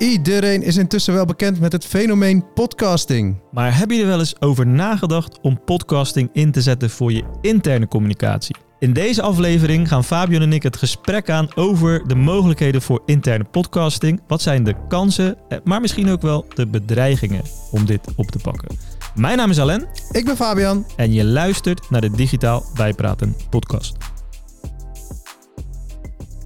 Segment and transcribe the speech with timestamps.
[0.00, 3.40] Iedereen is intussen wel bekend met het fenomeen podcasting.
[3.52, 7.22] Maar heb je er wel eens over nagedacht om podcasting in te zetten voor je
[7.40, 8.56] interne communicatie?
[8.78, 13.44] In deze aflevering gaan Fabian en ik het gesprek aan over de mogelijkheden voor interne
[13.44, 14.20] podcasting.
[14.26, 18.38] Wat zijn de kansen, eh, maar misschien ook wel de bedreigingen om dit op te
[18.38, 18.76] pakken.
[19.14, 20.86] Mijn naam is Alain Ik ben Fabian.
[20.96, 23.96] en je luistert naar de Digitaal Bijpraten podcast.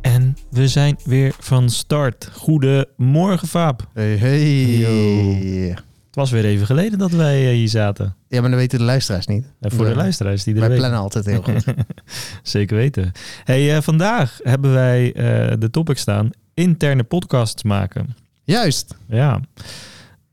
[0.04, 2.28] En we zijn weer van start.
[2.32, 3.88] Goedemorgen Faab.
[3.94, 5.76] Hey, hey.
[6.06, 8.16] Het was weer even geleden dat wij eh, hier zaten.
[8.28, 9.44] Ja, maar dat weten de luisteraars niet.
[9.60, 9.96] En voor de Ja.
[9.96, 11.64] luisteraars die er Wij plannen altijd heel goed.
[12.42, 13.12] Zeker weten.
[13.44, 18.16] Hey, eh, vandaag hebben wij eh, de topic staan: interne podcasts maken.
[18.42, 18.96] Juist.
[19.08, 19.40] Ja.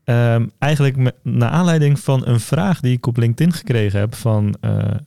[0.04, 4.54] Ehm, eigenlijk me- naar aanleiding van een vraag die ik op LinkedIn gekregen heb van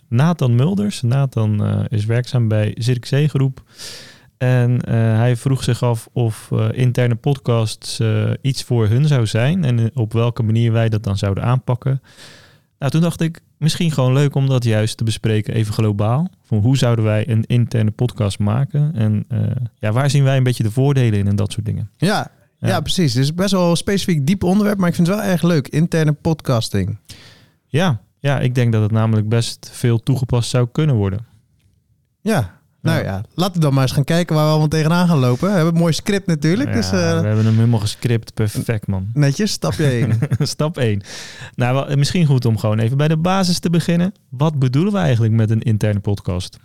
[0.10, 1.02] Nathan Mulders.
[1.02, 3.64] Nathan is werkzaam bij Zirkzee Groep.
[4.38, 9.26] En eh, hij vroeg zich af of eh, interne podcasts eh, iets voor hun zou
[9.26, 12.02] zijn en op welke manier wij dat dan zouden aanpakken.
[12.80, 16.28] Nou, toen dacht ik, misschien gewoon leuk om dat juist te bespreken, even globaal.
[16.42, 18.96] Van hoe zouden wij een interne podcast maken?
[18.96, 19.26] En
[19.80, 21.90] ja, waar zien wij een beetje de voordelen in en dat soort dingen?
[21.98, 22.80] Ja, ja.
[22.80, 23.14] precies.
[23.14, 25.68] Dus best wel een specifiek diep onderwerp, maar ik vind het wel erg leuk.
[25.68, 26.98] Interne podcasting.
[27.68, 31.26] Ja, ja, ik denk dat het namelijk best veel toegepast zou kunnen worden.
[32.22, 32.60] Ja.
[32.86, 35.48] Nou ja, laten we dan maar eens gaan kijken waar we allemaal tegenaan gaan lopen.
[35.50, 36.98] We hebben een mooi script natuurlijk, Ja, dus eh, we
[37.28, 38.34] hebben hem helemaal gescript.
[38.34, 39.08] Perfect, man.
[39.14, 40.20] netjes, stapje 1.
[40.40, 41.02] Stap 1.
[41.56, 44.14] Nou, wel- misschien goed om gewoon even bij de basis te beginnen.
[44.30, 46.58] Wat bedoelen we eigenlijk met een interne podcast?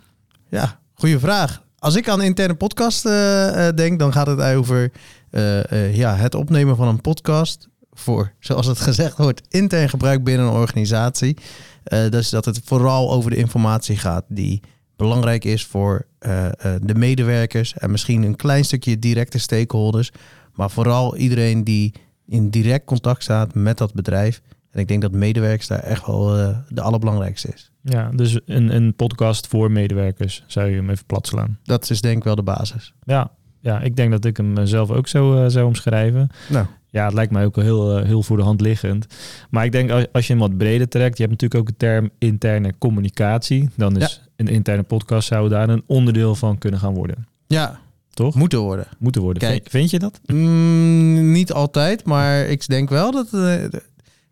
[0.49, 1.61] Ja, goede vraag.
[1.79, 4.91] Als ik aan interne podcast eh, eh, denk, dan gaat het over
[5.31, 10.23] eh, eh, ja, het opnemen van een podcast voor, zoals het gezegd wordt, intern gebruik
[10.23, 11.37] binnen een organisatie.
[11.83, 14.61] Eh, dus dat het vooral over de informatie gaat die
[15.01, 20.11] belangrijk is voor eh, eh, de medewerkers en misschien een klein stukje directe stakeholders,
[20.53, 21.93] maar vooral iedereen die
[22.27, 24.41] in direct contact staat met dat bedrijf.
[24.71, 27.71] En ik denk dat medewerkers daar echt wel eh, de allerbelangrijkste is.
[27.81, 31.59] Ja, dus een, een podcast voor medewerkers, zou je hem even plat slaan.
[31.63, 32.93] Dat is denk ik wel de basis.
[33.03, 36.29] Ja, ja ik denk dat ik hem zelf ook zo zou omschrijven.
[36.49, 39.05] Nou, Ja, het lijkt mij ook wel heel, eh, heel voor de hand liggend.
[39.49, 41.85] Maar ik denk als, als je hem wat breder trekt, je hebt natuurlijk ook de
[41.85, 43.69] term interne communicatie.
[43.75, 47.27] Dan is een interne podcast zou daar een onderdeel van kunnen gaan worden.
[47.47, 47.79] ja,
[48.13, 48.35] Toch?
[48.35, 48.85] moeten worden.
[48.99, 49.41] Moeten worden.
[49.41, 49.67] Kijk.
[49.69, 50.19] Vind, je dat?
[50.25, 53.83] Mm, niet altijd, maar ik denk wel dat de-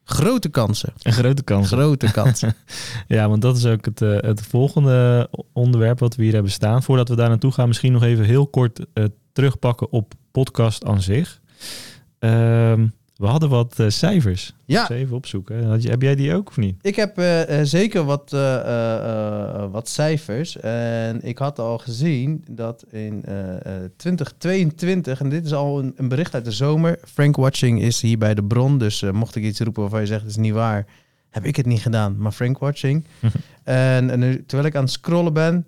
[0.04, 0.94] grote kansen.
[1.02, 1.68] Een grote kans.
[1.68, 2.56] Grote kansen.
[3.08, 6.84] Ja, want dat is ook het, eh, het volgende onderwerp wat we hier hebben staan.
[6.84, 8.80] Voordat we daar naartoe gaan, misschien nog even heel kort
[9.34, 11.40] terugpakken op podcast aan zich.
[12.20, 12.88] Ehm,
[13.20, 14.54] we hadden wat eh, cijfers.
[14.66, 15.64] Ja, even opzoeken.
[15.64, 16.76] Had je, heb jij die ook of niet?
[16.82, 18.32] ik heb eh, eh, zeker wat,
[19.72, 20.60] wat cijfers.
[20.60, 25.94] En ik had al gezien dat in eh, eh, 2022, en dit is al een,
[25.96, 27.00] een bericht uit de zomer.
[27.06, 28.78] Frank Watching is hier bij de bron.
[28.78, 30.86] Dus mocht ik iets roepen waarvan je zegt het is niet waar,
[31.30, 32.16] heb ik het niet gedaan.
[32.18, 33.06] Maar Frank Watching.
[33.64, 35.66] en, en nu, terwijl ik aan het scrollen ben,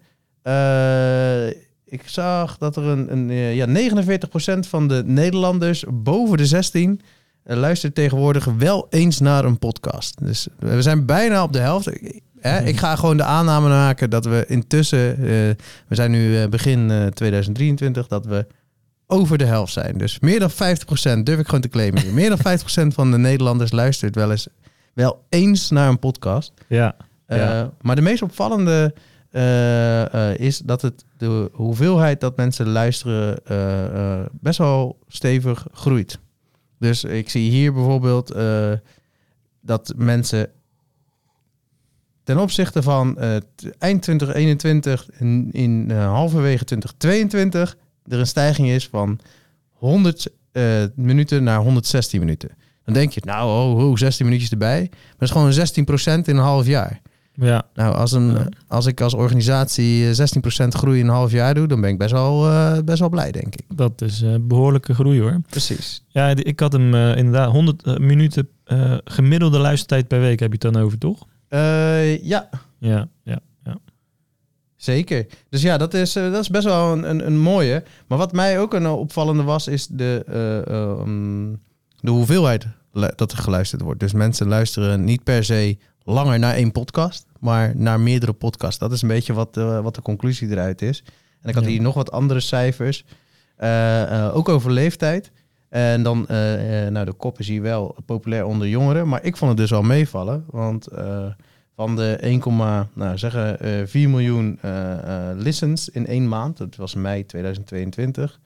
[1.91, 7.01] ik zag dat er een, een eh, ja, 49% van de Nederlanders boven de 16
[7.43, 10.25] eh, luistert tegenwoordig wel eens naar een podcast.
[10.25, 11.87] Dus we zijn bijna op de helft.
[12.01, 15.23] Ik- Hè, ik ga gewoon de aanname maken dat we intussen, eh,
[15.87, 18.45] we zijn nu begin eh, 2023, dat we
[19.07, 19.97] over de helft zijn.
[19.97, 22.13] Dus meer dan 50% durf ik gewoon te claimen.
[22.13, 22.37] Meer dan
[22.91, 24.47] 50% van de Nederlanders luistert wel eens
[24.93, 26.53] wel eens naar een podcast.
[26.67, 26.95] Ja.
[27.27, 27.71] Ja.
[27.81, 28.93] Maar de meest opvallende
[29.31, 36.19] eh, eh, is dat het de hoeveelheid dat mensen luisteren eh, best wel stevig groeit.
[36.79, 38.35] Dus ik zie hier bijvoorbeeld
[39.61, 40.49] dat mensen
[42.23, 43.17] ten opzichte van
[43.77, 47.77] eind 2021 in, in halverwege 2022
[48.07, 49.19] er een stijging is van
[49.71, 52.49] 100 eh, minuten naar 116 minuten.
[52.83, 54.79] Dan denk je, nou, oh 16 minuutjes erbij.
[54.89, 57.00] Maar dat is gewoon 16% in een half jaar.
[57.33, 57.63] Ja.
[57.73, 58.47] Nou, als, een, Ja.
[58.67, 60.13] als ik als organisatie eh,
[60.65, 63.09] 16% groei in een half jaar doe, dan ben ik best wel, eh, best wel
[63.09, 63.65] blij, denk ik.
[63.75, 65.41] Dat is eh, behoorlijke groei hoor.
[65.49, 66.03] Precies.
[66.07, 70.53] Ja, ik had hem eh, inderdaad 100 eh, minuten eh, gemiddelde luistertijd per week heb
[70.53, 71.25] je het dan over, toch?
[71.47, 72.49] Eh, ja,
[72.79, 73.39] Ja, ja.
[74.75, 75.25] zeker.
[75.49, 77.83] Dus ja, dat is, eh, dat is best wel een, een, een mooie.
[78.07, 81.59] Maar wat mij ook een opvallende was, is de, eh, eh, um,
[81.99, 82.67] de hoeveelheid
[83.15, 83.99] dat er geluisterd wordt.
[83.99, 88.79] Dus mensen luisteren niet per se langer naar één podcast, maar naar meerdere podcasts.
[88.79, 91.03] Dat is een beetje wat, eh, wat de conclusie eruit is.
[91.41, 91.69] En ik had Ja.
[91.69, 93.05] hier nog wat andere cijfers,
[93.55, 95.31] eh, eh, ook over leeftijd.
[95.69, 96.25] En dan,
[96.89, 99.81] nou, de kop is hier wel populair onder jongeren, maar ik vond het dus wel
[99.81, 100.87] meevallen, want
[101.75, 104.59] van de 1, nou, zeggen, eh 4 miljoen
[105.35, 108.39] listens in één maand, dat was mei 2022,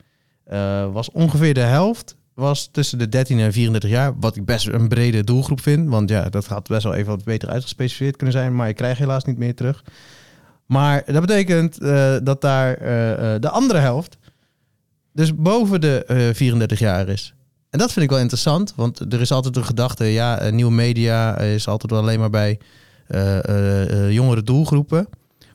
[0.43, 4.19] eh, was ongeveer de helft was tussen de 13 en 34 jaar.
[4.19, 5.89] Wat ik best een brede doelgroep vind.
[5.89, 8.55] Want ja, dat gaat best wel even wat beter uitgespecificeerd kunnen zijn.
[8.55, 9.83] Maar je krijgt helaas niet meer terug.
[10.65, 14.17] Maar dat betekent eh, dat daar eh, eh, de andere helft
[15.13, 17.33] dus boven de eh, 34 jaar is.
[17.69, 18.73] En dat vind ik wel interessant.
[18.75, 22.59] Want er is altijd een gedachte, ja, nieuwe media is altijd wel alleen maar bij
[24.09, 25.07] jongere doelgroepen.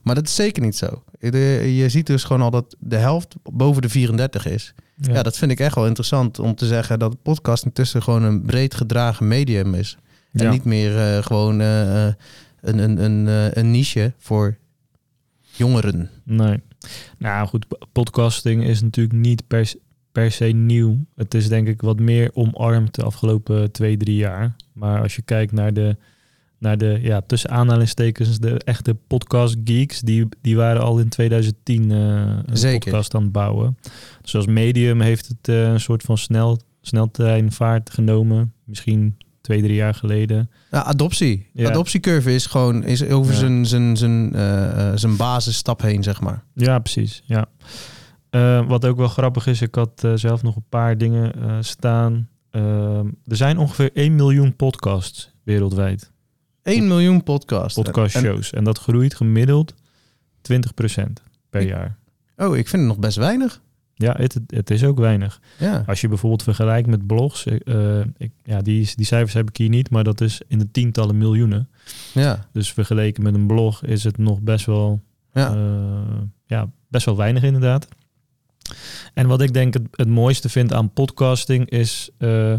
[0.03, 1.03] Maar dat is zeker niet zo.
[1.19, 4.75] Je ziet dus gewoon al dat de helft boven de 34 is.
[5.00, 5.23] Ja.
[5.23, 8.75] dat vind ik echt wel interessant om te zeggen dat podcast intussen gewoon een breed
[8.75, 9.97] gedragen medium is.
[10.32, 10.50] En Ja.
[10.50, 12.14] niet meer eh, gewoon eh, eh,
[12.61, 13.26] een, een, een,
[13.58, 14.56] een niche voor
[15.41, 16.11] jongeren.
[16.25, 16.61] Nee.
[17.19, 19.79] Nou goed, podcasting is natuurlijk niet per, se-
[20.12, 21.05] per se nieuw.
[21.17, 24.56] Het is denk ik wat meer omarmd de afgelopen twee, drie jaar.
[24.73, 25.97] Maar als je kijkt naar de,
[26.61, 31.91] naar de ja, tussen aanhalingstekens, de echte podcast geeks, die, die waren al in 2010
[31.91, 31.99] eh,
[32.47, 32.79] een Zeker.
[32.79, 33.79] podcast aan het bouwen.
[34.23, 38.53] Dus als medium heeft het eh, een soort van snel, sneltreinvaart genomen.
[38.65, 40.51] Misschien twee, drie jaar geleden.
[40.71, 41.47] Nou, adoptie.
[41.53, 41.69] Ja.
[41.69, 43.39] Adoptiecurve is gewoon is over Ja.
[43.39, 44.33] zijn, zijn, zijn,
[44.99, 46.45] zijn basisstap heen, zeg maar.
[46.55, 47.23] Ja, precies.
[47.25, 47.47] Ja.
[48.67, 51.33] Wat ook wel grappig is, ik had zelf nog een paar dingen
[51.65, 52.29] staan.
[52.51, 56.11] Ehm, er zijn ongeveer 1 miljoen podcasts wereldwijd.
[56.71, 57.77] 1 miljoen podcasts.
[57.79, 58.53] En- Podcastshows.
[58.53, 59.75] En dat groeit gemiddeld
[60.43, 61.97] 20% per Ik- jaar.
[62.37, 63.61] oh, ik vind het nog best weinig.
[63.95, 65.41] Ja, het, het is ook weinig.
[65.59, 65.85] Ja.
[65.87, 69.69] Als je bijvoorbeeld vergelijkt met blogs, eh, ik, ja, die, die cijfers heb ik hier
[69.69, 71.69] niet, maar dat is in de tientallen miljoenen.
[72.15, 72.49] Ja.
[72.53, 75.01] Dus vergeleken met een blog is het nog best wel
[75.33, 75.55] Ja.
[75.55, 77.89] Eh, ja, best wel weinig inderdaad.
[79.15, 82.55] En wat ik denk het, het mooiste vind aan podcasting is eh,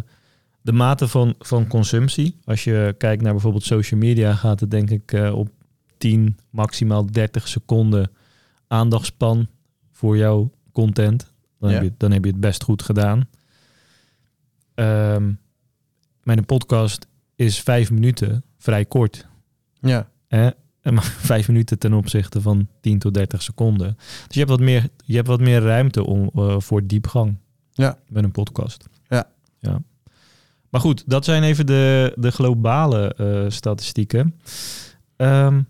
[0.62, 2.36] de mate van, van consumptie.
[2.46, 5.50] Als je kijkt naar bijvoorbeeld social media, gaat het denk ik eh, op
[5.98, 8.12] 10, maximaal 30 seconden
[8.68, 9.48] aandachtspan
[9.92, 11.34] voor jouw content.
[11.60, 11.76] Dan, Ja.
[11.76, 13.28] heb, je, dan heb je het best goed gedaan.
[14.74, 15.32] Ehm
[16.24, 19.28] mijn podcast is vijf minuten, vrij kort.
[19.80, 20.10] ja.
[20.82, 23.96] En maar vijf minuten ten opzichte van 10 tot 30 seconden.
[23.98, 27.36] Dus je hebt wat meer, je hebt wat meer ruimte om, eh, voor diepgang
[27.72, 27.98] Ja.
[28.10, 28.90] met een podcast.
[29.08, 29.28] Ja.
[29.60, 29.82] ja.
[30.72, 34.40] Maar goed, dat zijn even de, de globale eh, statistieken.
[35.16, 35.62] Ehm,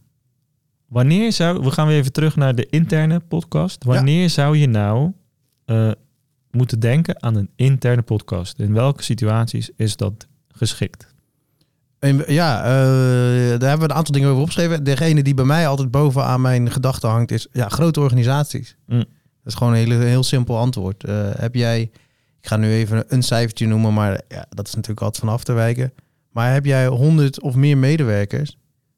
[0.87, 3.83] wanneer zou, we gaan weer even terug naar de interne podcast.
[3.83, 5.11] Wanneer zou je nou
[5.65, 5.91] eh,
[6.51, 8.59] moeten denken aan een interne podcast?
[8.59, 11.13] In welke situaties is dat geschikt?
[11.99, 12.69] En, ja, eh,
[13.59, 14.83] daar hebben we een aantal dingen over opgeschreven.
[14.83, 18.75] Degene die bij mij altijd bovenaan mijn gedachten hangt is ja, grote organisaties.
[18.85, 18.97] Mm.
[18.97, 21.03] Dat is gewoon een hele, heel simpel antwoord.
[21.37, 21.91] Heb jij,
[22.41, 25.43] ik ga nu even een cijfertje noemen, maar ja, dat is natuurlijk altijd van af
[25.43, 25.93] te wijken.
[26.31, 28.57] Maar heb jij 100 of meer medewerkers,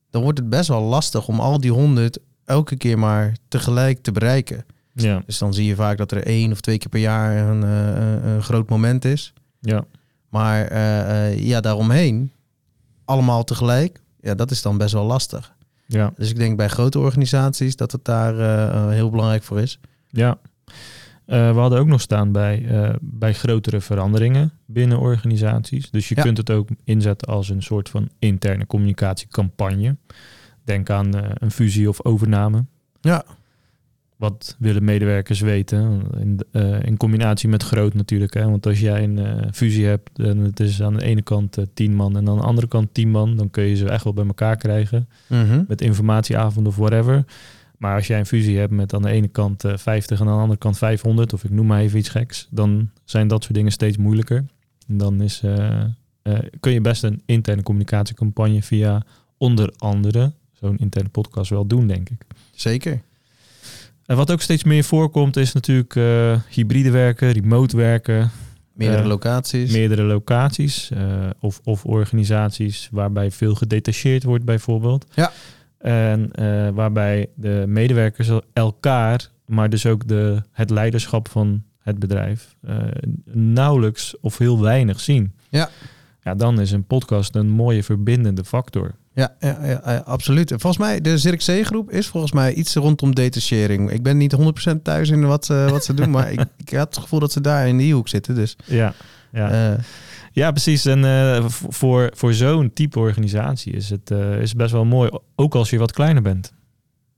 [0.10, 4.12] dan wordt het best wel lastig om al die 100 elke keer maar tegelijk te
[4.12, 4.66] bereiken.
[4.94, 7.64] Ja, Dus dan zie je vaak dat er één of twee keer per jaar een,
[7.64, 9.34] eh, een- groot moment is.
[9.60, 9.86] ja,
[10.30, 12.32] Maar eh, eh, ja, daaromheen,
[13.06, 15.54] allemaal tegelijk, ja, dat is dan best wel lastig.
[15.86, 16.14] ja.
[16.18, 18.36] Dus ik denk bij grote organisaties dat het daar
[18.90, 19.80] heel belangrijk voor is.
[20.10, 20.38] Ja.
[21.26, 25.90] Eh, we hadden ook nog staan bij, eh, bij grotere veranderingen binnen organisaties.
[25.92, 26.22] Dus je Ja.
[26.22, 29.96] kunt het ook inzetten als een soort van interne communicatiecampagne.
[30.64, 32.66] Denk aan eh, een fusie of overname.
[33.02, 33.24] Ja,
[34.18, 36.02] Wat willen medewerkers weten?
[36.20, 36.40] In,
[36.84, 38.34] in combinatie met groot natuurlijk.
[38.34, 38.50] Hè?
[38.50, 42.18] Want als jij een fusie hebt en het is aan de ene kant tien man
[42.18, 44.56] en aan de andere kant tien man, dan kun je ze echt wel bij elkaar
[44.58, 45.64] krijgen Mhm.
[45.68, 47.26] met informatieavonden of whatever.
[47.84, 50.34] Maar als jij een fusie hebt met aan de ene kant eh, 50 en aan
[50.36, 53.56] de andere kant 500, of ik noem maar even iets geks, dan zijn dat soort
[53.56, 54.46] dingen steeds moeilijker.
[54.88, 55.82] En dan is, eh,
[56.22, 59.04] eh, kun je best een interne communicatiecampagne via
[59.38, 62.26] onder andere zo'n interne podcast wel doen, denk ik.
[62.56, 63.02] zeker.
[64.06, 68.32] En wat ook steeds meer voorkomt is natuurlijk eh, hybride werken, remote werken,
[68.74, 69.72] Meerdere Eh, locaties.
[69.72, 75.06] meerdere locaties eh, of, of organisaties waarbij veel gedetacheerd wordt bijvoorbeeld.
[75.14, 75.32] Ja.
[75.84, 82.56] En eh, waarbij de medewerkers elkaar, maar dus ook de, het leiderschap van het bedrijf
[82.62, 82.78] eh,
[83.34, 85.34] nauwelijks of heel weinig zien.
[85.50, 85.70] Ja.
[86.22, 88.96] Ja, dan is een podcast een mooie verbindende factor.
[89.14, 90.52] Ja, ja, ja, absoluut.
[90.52, 93.92] En volgens mij, de Zirkzee-groep is volgens mij iets rondom detachering.
[93.92, 94.36] Ik ben niet
[94.72, 97.32] 100% thuis in wat, ze wat ze doen, maar ik, ik had het gevoel dat
[97.32, 98.36] ze daar in die hoek zitten.
[98.36, 98.94] Dus Ja,
[99.32, 99.74] ja.
[99.74, 99.80] eh,
[100.34, 100.86] ja precies.
[100.86, 105.56] En eh, voor, voor zo'n type organisatie is het uh, is best wel mooi, ook
[105.56, 106.54] als je wat kleiner bent.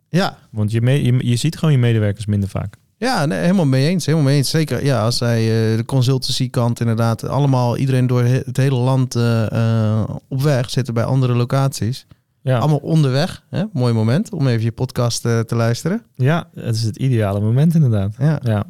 [0.10, 2.76] ja, Want je, me, je, je ziet gewoon je medewerkers minder vaak.
[2.98, 4.06] Ja, nee, helemaal mee eens.
[4.06, 4.50] Helemaal mee eens.
[4.50, 9.16] Zeker ja, als zij uh, de consultancykant inderdaad allemaal iedereen door het hele land
[10.28, 12.06] op weg zitten bij andere locaties.
[12.46, 12.58] Ja.
[12.58, 13.44] Allemaal onderweg.
[13.50, 13.64] Hè?
[13.74, 16.02] Mooi moment om even je podcast eh, te luisteren.
[16.16, 18.16] ja, het is het ideale moment inderdaad.
[18.20, 18.40] Ja.
[18.44, 18.66] Ja.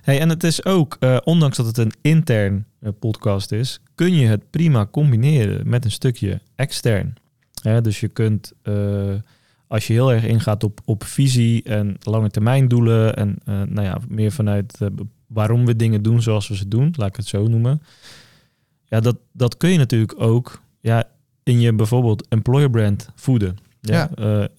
[0.00, 4.14] Hey, en het is ook, eh, ondanks dat het een intern eh, podcast is, kun
[4.14, 7.14] je het prima combineren met een stukje extern.
[7.62, 8.52] Hè, dus je kunt,
[9.66, 13.98] als je heel erg ingaat op, op visie en lange termijn doelen en nou ja,
[14.08, 14.78] meer vanuit
[15.26, 17.82] waarom we dingen doen zoals we ze doen, laat ik het zo noemen.
[18.84, 21.04] Ja, dat, dat kun je natuurlijk ook ja,
[21.42, 23.56] in je bijvoorbeeld employer brand voeden.
[23.80, 24.10] Ja, Ja.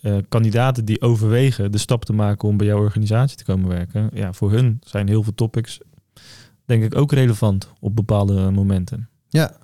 [0.02, 3.70] eh, eh, kandidaten die overwegen de stap te maken om bij jouw organisatie te komen
[3.70, 4.10] werken.
[4.13, 5.80] Ja, voor hun zijn heel veel topics
[6.66, 9.10] denk ik ook relevant op bepaalde momenten.
[9.30, 9.58] Ja.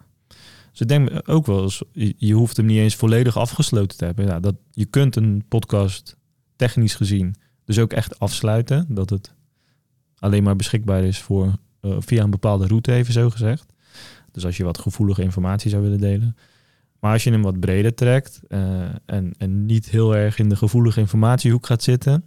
[0.72, 4.06] Dus ik denk ook wel eens, je, je hoeft hem niet eens volledig afgesloten te
[4.06, 4.26] hebben.
[4.26, 6.16] Ja, dat, je kunt een podcast
[6.56, 7.36] technisch gezien
[7.66, 8.86] dus ook echt afsluiten.
[8.90, 9.34] Dat het
[10.20, 13.74] alleen maar beschikbaar is voor eh, via een bepaalde route, even zo gezegd.
[14.32, 16.36] Dus als je wat gevoelige informatie zou willen delen.
[17.00, 20.56] Maar als je hem wat breder trekt eh, en, en niet heel erg in de
[20.56, 22.24] gevoelige informatiehoek gaat zitten,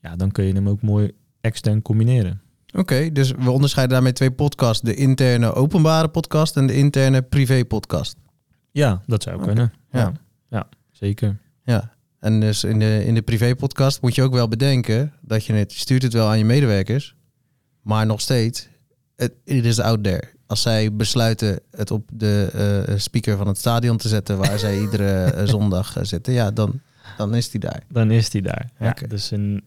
[0.00, 2.40] ja, dan kun je hem ook mooi extern combineren.
[2.74, 4.82] Oké, dus we onderscheiden daarmee twee podcasts.
[4.82, 8.16] De interne openbare podcast en de interne privé podcast.
[8.70, 9.72] Ja, dat zou kunnen.
[9.90, 10.00] ja.
[10.00, 10.12] Ja.
[10.48, 10.68] Ja.
[10.90, 11.38] zeker.
[11.64, 11.94] Ja.
[12.18, 15.52] En dus in de, in de privé podcast moet je ook wel bedenken dat je
[15.52, 17.16] het, je stuurt het wel aan je medewerkers,
[17.82, 18.68] maar nog steeds,
[19.16, 20.22] het it is out there.
[20.52, 22.48] Als zij besluiten het op de
[22.88, 26.50] eh, speaker van het stadion te zetten waar zij iedere eh, zondag eh, zitten, ja,
[26.50, 26.80] dan,
[27.16, 27.82] dan is die daar.
[27.88, 28.70] Dan is die daar.
[28.78, 29.06] Ja, Oké.
[29.06, 29.62] Dus een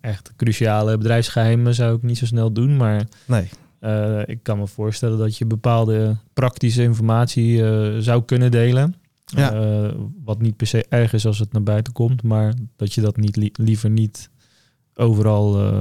[0.00, 2.76] echt cruciale bedrijfsgeheimen zou ik niet zo snel doen.
[2.76, 3.48] Maar Nee.
[4.24, 7.56] ik kan me voorstellen dat je bepaalde praktische informatie
[8.02, 8.94] zou kunnen delen.
[9.24, 9.52] Ja.
[10.24, 12.22] Wat niet per se erg is als het naar buiten komt.
[12.22, 14.30] Maar dat je dat niet li- liever niet
[14.94, 15.72] overal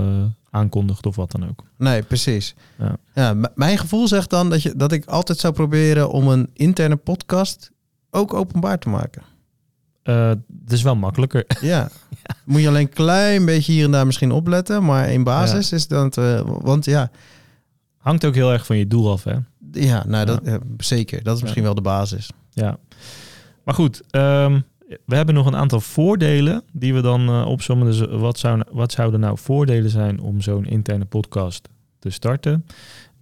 [0.51, 1.63] aankondigt of wat dan ook.
[1.77, 2.55] Nee, precies.
[2.77, 2.97] Ja.
[3.13, 6.95] Ja, mijn gevoel zegt dan dat, je, dat ik altijd zou proberen om een interne
[6.95, 7.71] podcast
[8.09, 9.21] ook openbaar te maken.
[10.03, 11.45] Eh, het is wel makkelijker.
[11.61, 11.89] Ja.
[12.45, 15.87] Moet je alleen een klein beetje hier en daar misschien opletten, maar in basis is
[15.87, 16.17] dat...
[16.17, 17.11] eh, want ja,
[17.97, 19.35] Hangt ook heel erg van je doel af, hè?
[19.71, 21.23] ja, nou, dat, eh, zeker.
[21.23, 22.29] Dat is misschien wel de basis.
[22.51, 22.77] Ja.
[23.63, 24.59] Maar goed, ehm,
[25.05, 27.87] we hebben nog een aantal voordelen die we dan eh opzommen.
[27.87, 31.69] Dus wat, zou, wat zouden nou voordelen zijn om zo'n interne podcast
[31.99, 32.65] te starten?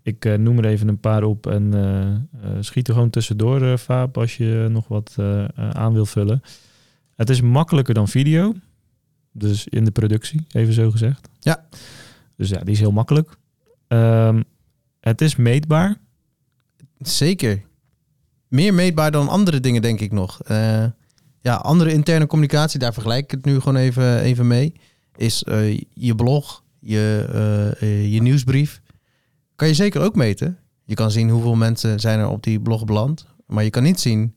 [0.01, 3.62] Ik eh, noem er even een paar op en eh, eh, schiet er gewoon tussendoor,
[3.62, 6.41] eh Vaap, als je nog wat eh, eh, aan wil vullen.
[7.15, 8.53] Het is makkelijker dan video.
[9.31, 11.29] Dus in de productie, even zo gezegd.
[11.39, 11.65] Ja.
[12.36, 13.38] Dus ja, die is heel makkelijk.
[13.88, 14.41] Ehm,
[15.00, 15.97] het is meetbaar.
[16.97, 17.63] Zeker.
[18.47, 20.41] Meer meetbaar dan andere dingen, denk ik nog.
[20.41, 20.86] Eh,
[21.41, 24.74] ja, andere interne communicatie, daar vergelijk ik het nu gewoon even, even mee.
[25.15, 28.82] Is eh, je blog, je, eh, eh, je nieuwsbrief.
[29.56, 30.58] Kan je zeker ook meten.
[30.84, 33.25] Je kan zien hoeveel mensen zijn er op die blog beland.
[33.48, 34.36] Maar je kan niet zien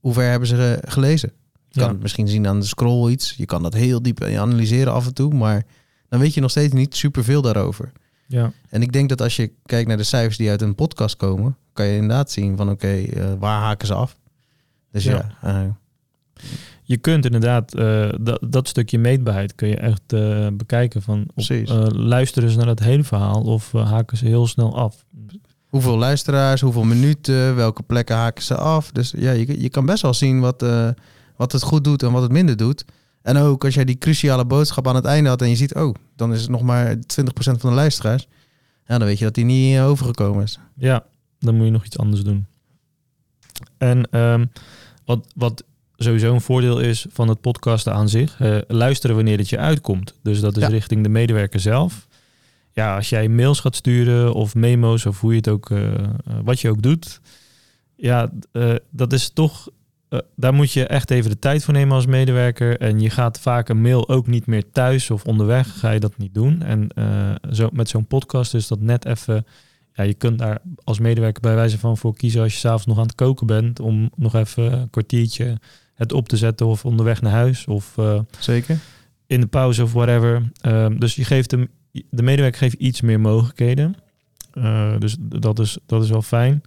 [0.00, 1.32] hoe ver hebben ze ge- gelezen.
[1.68, 3.34] Je kan het misschien zien aan de scroll iets.
[3.36, 5.34] Je kan dat heel diep analyseren af en toe.
[5.34, 5.64] Maar
[6.08, 7.92] dan weet je nog steeds niet superveel daarover.
[8.26, 8.52] Ja.
[8.68, 11.56] En ik denk dat als je kijkt naar de cijfers die uit een podcast komen,
[11.72, 13.04] kan je inderdaad zien van oké,
[13.38, 14.16] waar haken ze af?
[14.90, 15.76] Dus ja, Ja.
[16.82, 21.44] Je kunt inderdaad eh, dat, dat stukje meetbaarheid kun je echt eh, bekijken van op,
[21.44, 25.04] eh, luisteren ze naar het hele verhaal of haken ze heel snel af.
[25.66, 28.90] hoeveel luisteraars, hoeveel minuten, welke plekken haken ze af?
[28.92, 30.64] Dus ja, je, je kan best wel zien wat,
[31.36, 32.84] wat het goed doet en wat het minder doet.
[33.22, 35.94] En ook als jij die cruciale boodschap aan het einde had en je ziet, oh,
[36.16, 36.98] dan is het nog maar 20%
[37.36, 38.28] van de luisteraars.
[38.86, 40.58] Ja, dan weet je dat die niet overgekomen is.
[40.76, 41.04] Ja,
[41.38, 42.46] dan moet je nog iets anders doen.
[43.78, 44.46] En ehm,
[45.04, 45.64] wat, wat
[45.98, 50.14] sowieso een voordeel is van het podcasten aan zich, eh, luisteren wanneer het je uitkomt.
[50.22, 50.68] Dus dat is Ja.
[50.68, 52.06] richting de medewerker zelf.
[52.72, 56.10] Ja, als jij mails gaat sturen of memo's of hoe je het ook, eh, eh,
[56.44, 57.20] wat je ook doet.
[57.96, 58.30] Ja,
[58.90, 59.68] dat is toch,
[60.36, 62.80] daar moet je echt even de tijd voor nemen als medewerker.
[62.80, 66.18] En je gaat vaak een mail ook niet meer thuis of onderweg, ga je dat
[66.18, 66.62] niet doen.
[66.62, 66.88] En
[67.52, 69.46] zo, met zo'n podcast is dat net even
[69.94, 72.96] ja, je kunt daar als medewerker bij wijze van voor kiezen als je s'avonds nog
[72.98, 75.58] aan het koken bent, om nog even een kwartiertje
[75.98, 78.78] het op te zetten of onderweg naar huis of eh, Zeker.
[79.26, 80.50] in de pauze of whatever.
[80.60, 81.68] Ehm, dus je geeft hem,
[82.10, 83.94] de medewerker geeft iets meer mogelijkheden.
[84.52, 86.62] Eh, dus dat is, dat is wel fijn.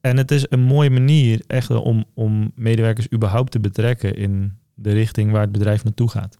[0.00, 4.92] En het is een mooie manier echt om, om medewerkers überhaupt te betrekken in de
[4.92, 6.38] richting waar het bedrijf naartoe gaat.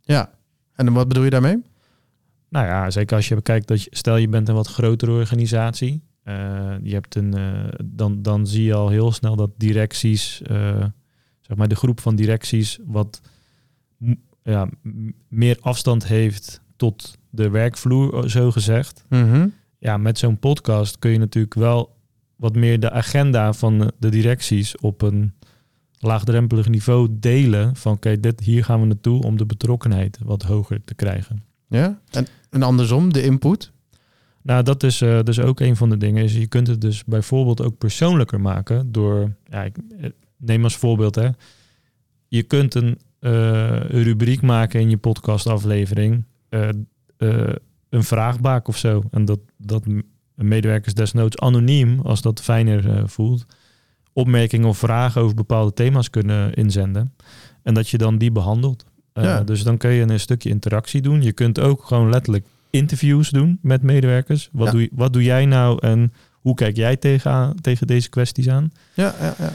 [0.00, 0.30] Ja.
[0.74, 1.62] En wat bedoel je daarmee?
[2.48, 6.02] Nou ja, zeker als je bekijkt dat je, stel je bent een wat grotere organisatie.
[6.22, 7.34] eh, je hebt een,
[7.84, 10.42] dan, dan zie je al heel snel dat directies,
[11.52, 13.20] zeg maar de groep van directies, wat
[14.42, 14.68] ja,
[15.28, 19.04] meer afstand heeft tot de werkvloer, zo gezegd.
[19.08, 19.48] Mhm.
[19.78, 21.96] Ja, met zo'n podcast kun je natuurlijk wel
[22.36, 25.34] wat meer de agenda van de directies op een
[25.98, 30.84] laagdrempelig niveau delen van oké, dit hier gaan we naartoe om de betrokkenheid wat hoger
[30.84, 31.44] te krijgen.
[31.68, 32.00] Ja?
[32.10, 33.72] En, en andersom, de input?
[34.42, 36.24] Nou, dat is uh, dus ook een van de dingen.
[36.24, 40.10] Is je kunt het dus bijvoorbeeld ook persoonlijker maken door, ja, ik eh,
[40.44, 41.28] neem als voorbeeld hè.
[42.28, 46.68] Je kunt een, uh, rubriek maken in je podcastaflevering, uh,
[47.88, 49.02] een vraagbaak of zo.
[49.10, 49.84] En dat, dat
[50.34, 53.46] medewerkers desnoods anoniem, als dat fijner voelt,
[54.12, 57.14] opmerkingen of vragen over bepaalde thema's kunnen inzenden.
[57.62, 58.84] En dat je dan die behandelt.
[59.12, 59.42] Ja.
[59.42, 61.22] Dus dan kun je een stukje interactie doen.
[61.22, 64.48] Je kunt ook gewoon letterlijk interviews doen met medewerkers.
[64.52, 68.72] Wat, doe, wat doe jij nou en hoe kijk jij tegen, tegen deze kwesties aan?
[68.94, 69.52] Ja, ja, ja.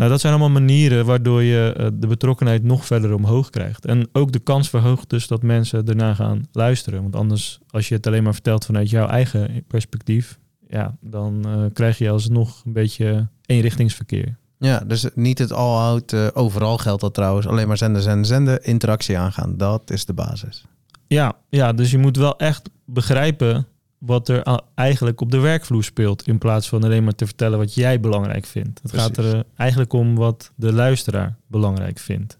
[0.00, 3.84] Nou, dat zijn allemaal manieren waardoor je uh, de betrokkenheid nog verder omhoog krijgt.
[3.84, 7.02] En ook de kans verhoogt dus dat mensen erna gaan luisteren.
[7.02, 10.38] Want anders, als je het alleen maar vertelt vanuit jouw eigen perspectief,
[10.68, 14.36] ja, dan uh, krijg je alsnog een beetje eenrichtingsverkeer.
[14.58, 17.46] Ja, dus niet het all-out, uh, overal geldt dat trouwens.
[17.46, 19.56] Alleen maar zenden, zenden, zenden, interactie aangaan.
[19.56, 20.64] Dat is de basis.
[21.06, 23.66] Ja, ja, dus je moet wel echt begrijpen
[24.00, 26.26] wat er eigenlijk op de werkvloer speelt.
[26.26, 28.80] In plaats van alleen maar te vertellen wat jij belangrijk vindt.
[28.82, 32.38] Het gaat er eh, eigenlijk om wat de luisteraar belangrijk vindt.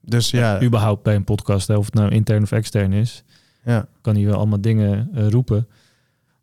[0.00, 0.62] Dus ja.
[0.62, 3.24] überhaupt bij een podcast, of het nou intern of extern is.
[3.64, 3.86] Ja.
[4.00, 5.68] Kan hij wel allemaal dingen uh, roepen.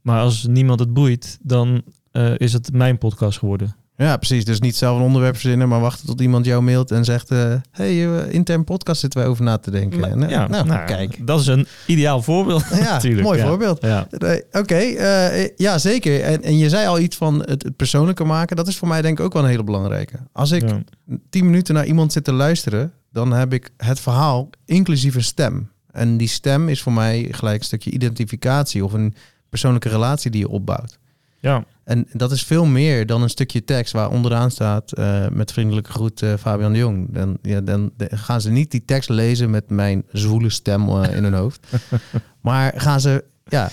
[0.02, 3.76] Maar als niemand het boeit, dan uh, is het mijn podcast geworden.
[3.98, 4.46] Ja, precies.
[4.46, 7.54] Dus niet zelf een onderwerp verzinnen, maar wachten tot iemand jou mailt en zegt: uh,
[7.72, 10.00] hey, uh, intern podcast zitten wij over na te denken.
[10.00, 11.28] Nou, nou, ja, nou, nou, kijk.
[11.28, 12.64] Dat is een ideaal voorbeeld.
[12.72, 13.24] ja, natuurlijk.
[13.24, 13.48] Mooi ja.
[13.48, 13.82] voorbeeld.
[13.82, 14.08] Ja.
[14.12, 14.92] Oké, okay,
[15.34, 16.22] uh, ja, zeker.
[16.22, 18.56] En, en je zei al iets van het, het, persoonlijker maken.
[18.56, 20.18] Dat is voor mij denk ik ook wel een hele belangrijke.
[20.32, 20.84] Als ik ja.
[21.30, 25.72] tien minuten naar iemand zit te luisteren, dan heb ik het verhaal inclusief een stem.
[25.92, 29.16] En die stem is voor mij gelijk een stukje identificatie of een
[29.50, 31.00] persoonlijke relatie die je opbouwt.
[31.40, 31.66] Ja.
[31.84, 35.92] En dat is veel meer dan een stukje tekst waar onderaan staat uh, met vriendelijke
[35.92, 37.14] groet uh, Fabian de Jong.
[37.14, 41.24] Dan, ja, dan gaan ze niet die tekst lezen met mijn zwoele stem uh, in
[41.24, 41.68] hun hoofd.
[42.42, 43.70] maar gaan ze, ja,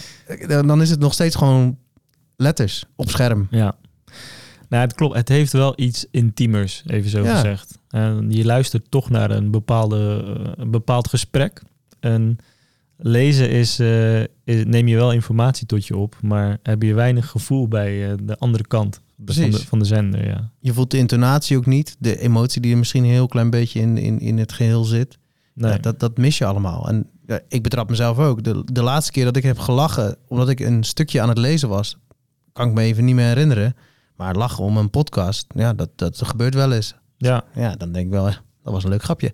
[0.46, 1.78] dan is het nog steeds gewoon
[2.36, 3.46] letters op scherm.
[3.50, 3.74] Ja.
[4.68, 5.14] Nou, het klopt.
[5.16, 7.34] Het heeft wel iets intiemers, even zo ja.
[7.34, 7.78] gezegd.
[7.88, 10.22] En je luistert toch naar een, bepaalde,
[10.56, 11.62] een bepaald gesprek.
[12.00, 12.38] En
[13.02, 17.28] lezen is, uh, is, neem je wel informatie tot je op, maar heb je weinig
[17.28, 20.26] gevoel bij uh, de andere kant van de, van de zender.
[20.26, 20.50] Ja.
[20.60, 23.80] Je voelt de intonatie ook niet, de emotie die er misschien een heel klein beetje
[23.80, 25.18] in, in, in het geheel zit.
[25.54, 25.72] Nee.
[25.72, 26.88] Ja, dat, dat mis je allemaal.
[26.88, 28.42] En ja, ik betrap mezelf ook.
[28.42, 31.68] De, de laatste keer dat ik heb gelachen, omdat ik een stukje aan het lezen
[31.68, 31.96] was,
[32.52, 33.74] kan ik me even niet meer herinneren.
[34.16, 36.94] Maar lachen om een podcast, ja, dat, dat gebeurt wel eens.
[37.16, 37.44] Ja.
[37.54, 38.30] ja, dan denk ik wel,
[38.62, 39.32] dat was een leuk grapje.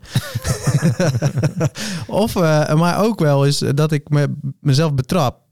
[2.23, 5.45] of, uh, maar ook wel is dat ik me, mezelf betrap.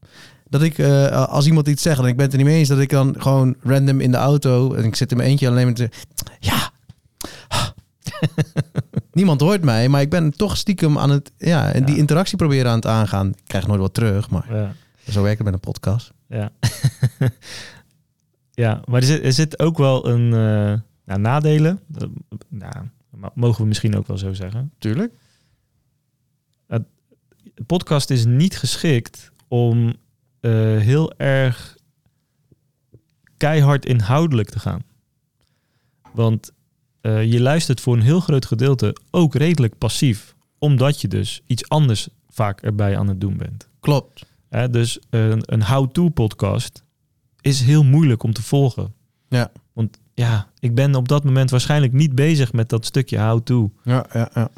[0.48, 2.68] Dat ik, uh, als iemand iets zegt en ik ben het er niet mee eens,
[2.68, 5.64] dat ik dan gewoon random in de auto en ik zit in mijn eentje alleen
[5.64, 5.88] maar te
[6.38, 6.72] ja.
[9.12, 12.70] Niemand hoort mij, maar ik ben toch stiekem aan het, ja, en die interactie proberen
[12.70, 13.28] aan het aangaan.
[13.28, 14.72] Ik krijg nooit wat terug, maar ja.
[15.08, 16.12] zo werkt het met een podcast.
[16.28, 16.50] Ja,
[18.64, 21.80] ja maar er zit, er zit ook wel een uh, nou, nadelen.
[22.48, 22.74] nou,
[23.35, 24.72] mogen we misschien ook wel zo zeggen.
[24.79, 25.14] Tuurlijk.
[27.55, 29.92] De podcast is niet geschikt om uh,
[30.79, 31.77] heel erg
[33.37, 34.83] keihard inhoudelijk te gaan.
[36.12, 36.53] Want
[37.03, 40.35] uh, je luistert voor een heel groot gedeelte ook redelijk passief.
[40.59, 43.68] Omdat je dus iets anders vaak erbij aan het doen bent.
[43.81, 44.27] Klopt.
[44.70, 46.85] Dus een, een how-to podcast
[47.40, 48.94] is heel moeilijk om te volgen.
[49.29, 49.53] Ja.
[49.72, 53.70] Want ja, ik ben op dat moment waarschijnlijk niet bezig met dat stukje how-to.
[53.83, 54.50] Ja, ja, ja.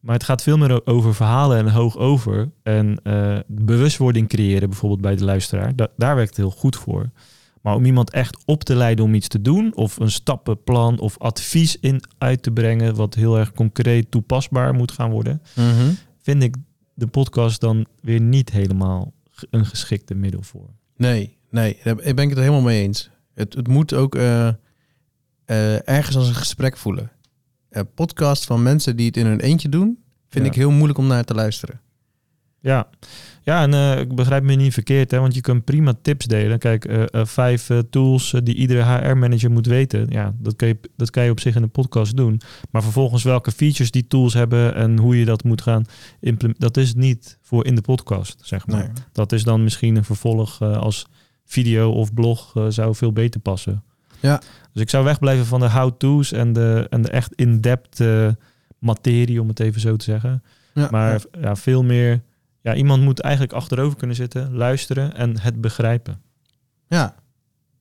[0.00, 2.50] Maar het gaat veel meer over verhalen en hoog over.
[2.62, 5.76] En uh, bewustwording creëren bijvoorbeeld bij de luisteraar.
[5.76, 7.10] Da daar werkt het heel goed voor.
[7.62, 9.74] Maar om iemand echt op te leiden om iets te doen...
[9.74, 12.94] of een stappenplan of advies in uit te brengen...
[12.94, 15.42] wat heel erg concreet toepasbaar moet gaan worden...
[15.54, 15.96] Mm -hmm.
[16.18, 16.56] vind ik
[16.94, 19.12] de podcast dan weer niet helemaal
[19.50, 20.68] een geschikte middel voor.
[20.96, 23.10] Nee, nee, daar ben ik het helemaal mee eens.
[23.34, 24.14] Het, het moet ook...
[24.14, 24.48] Uh
[25.46, 27.10] uh, ergens als een gesprek voelen.
[27.70, 30.50] Een podcast van mensen die het in hun eentje doen, vind ja.
[30.50, 31.80] ik heel moeilijk om naar te luisteren.
[32.60, 32.88] Ja,
[33.42, 36.58] ja en uh, ik begrijp me niet verkeerd, hè, want je kunt prima tips delen.
[36.58, 40.06] Kijk, vijf tools die iedere HR-manager moet weten.
[40.08, 42.40] Ja, dat kan, je, dat kan je op zich in een podcast doen.
[42.70, 45.84] Maar vervolgens welke features die tools hebben en hoe je dat moet gaan
[46.20, 48.78] implementeren, dat is niet voor in de podcast, zeg maar.
[48.78, 49.04] Nee.
[49.12, 51.06] Dat is dan misschien een vervolg als
[51.44, 53.82] video of blog zou veel beter passen.
[54.20, 54.40] Ja.
[54.72, 58.28] Dus ik zou wegblijven van de how-to's en de, en de echt in-depth uh,
[58.78, 60.42] materie, om het even zo te zeggen.
[60.74, 61.40] Ja, maar ja.
[61.40, 61.56] ja.
[61.56, 62.22] veel meer...
[62.60, 66.20] Ja, iemand moet eigenlijk achterover kunnen zitten, luisteren en het begrijpen.
[66.88, 67.14] Ja.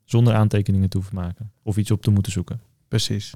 [0.04, 2.62] Zonder aantekeningen te hoeven maken of iets op te moeten zoeken.
[2.88, 3.34] Precies.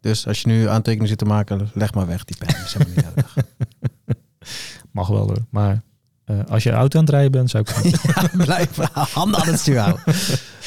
[0.00, 2.54] Dus als je nu aantekeningen zit te maken, leg maar weg die pen.
[4.92, 5.44] Mag wel hoor.
[5.50, 5.82] Maar
[6.26, 7.76] eh, als je auto aan het rijden bent, zou ik...
[7.78, 10.04] Oké, ja, blijf handen aan het stuur houden.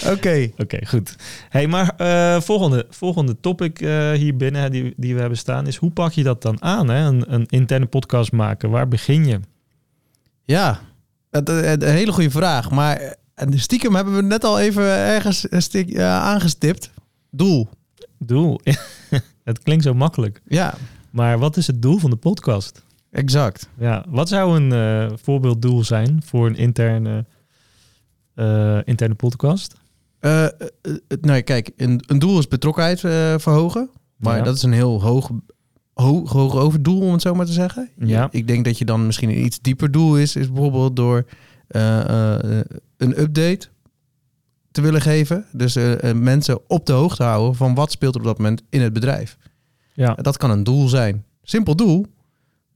[0.57, 0.85] Oké.
[0.85, 1.15] goed.
[1.49, 5.75] Hey, maar eh, volgende, volgende topic eh, hier binnen die, die we hebben staan is...
[5.75, 7.05] hoe pak je dat dan aan, hè?
[7.05, 8.69] Een, een interne podcast maken?
[8.69, 9.39] Waar begin je?
[10.45, 10.79] Ja,
[11.29, 12.71] een hele goede vraag.
[12.71, 13.15] Maar
[13.49, 16.91] stiekem hebben we net al even ergens stik, aangestipt.
[17.31, 17.69] Doel.
[18.17, 18.59] Doel.
[19.43, 20.41] het klinkt zo makkelijk.
[20.47, 20.73] Ja,
[21.09, 22.83] Maar wat is het doel van de podcast?
[23.11, 23.69] Exact.
[23.77, 27.25] Ja, wat zou een eh, voorbeelddoel zijn voor een interne,
[28.35, 29.75] eh, interne podcast?
[30.19, 30.47] Eh,
[31.21, 32.99] nou, kijk, een, een doel is betrokkenheid
[33.41, 33.89] verhogen.
[34.17, 34.43] Maar Ja.
[34.43, 35.31] dat is een heel hoog,
[35.93, 37.89] hoog, hoog overdoel, om het zo maar te zeggen.
[37.97, 38.27] Ja.
[38.31, 41.25] Ik denk dat je dan misschien een iets dieper doel is, is bijvoorbeeld door
[42.97, 43.67] een update
[44.71, 45.45] te willen geven.
[45.51, 45.77] Dus
[46.15, 49.37] mensen op de hoogte houden van wat speelt op dat moment in het bedrijf.
[49.93, 50.13] Ja.
[50.13, 51.25] Dat kan een doel zijn.
[51.41, 52.05] Simpel doel,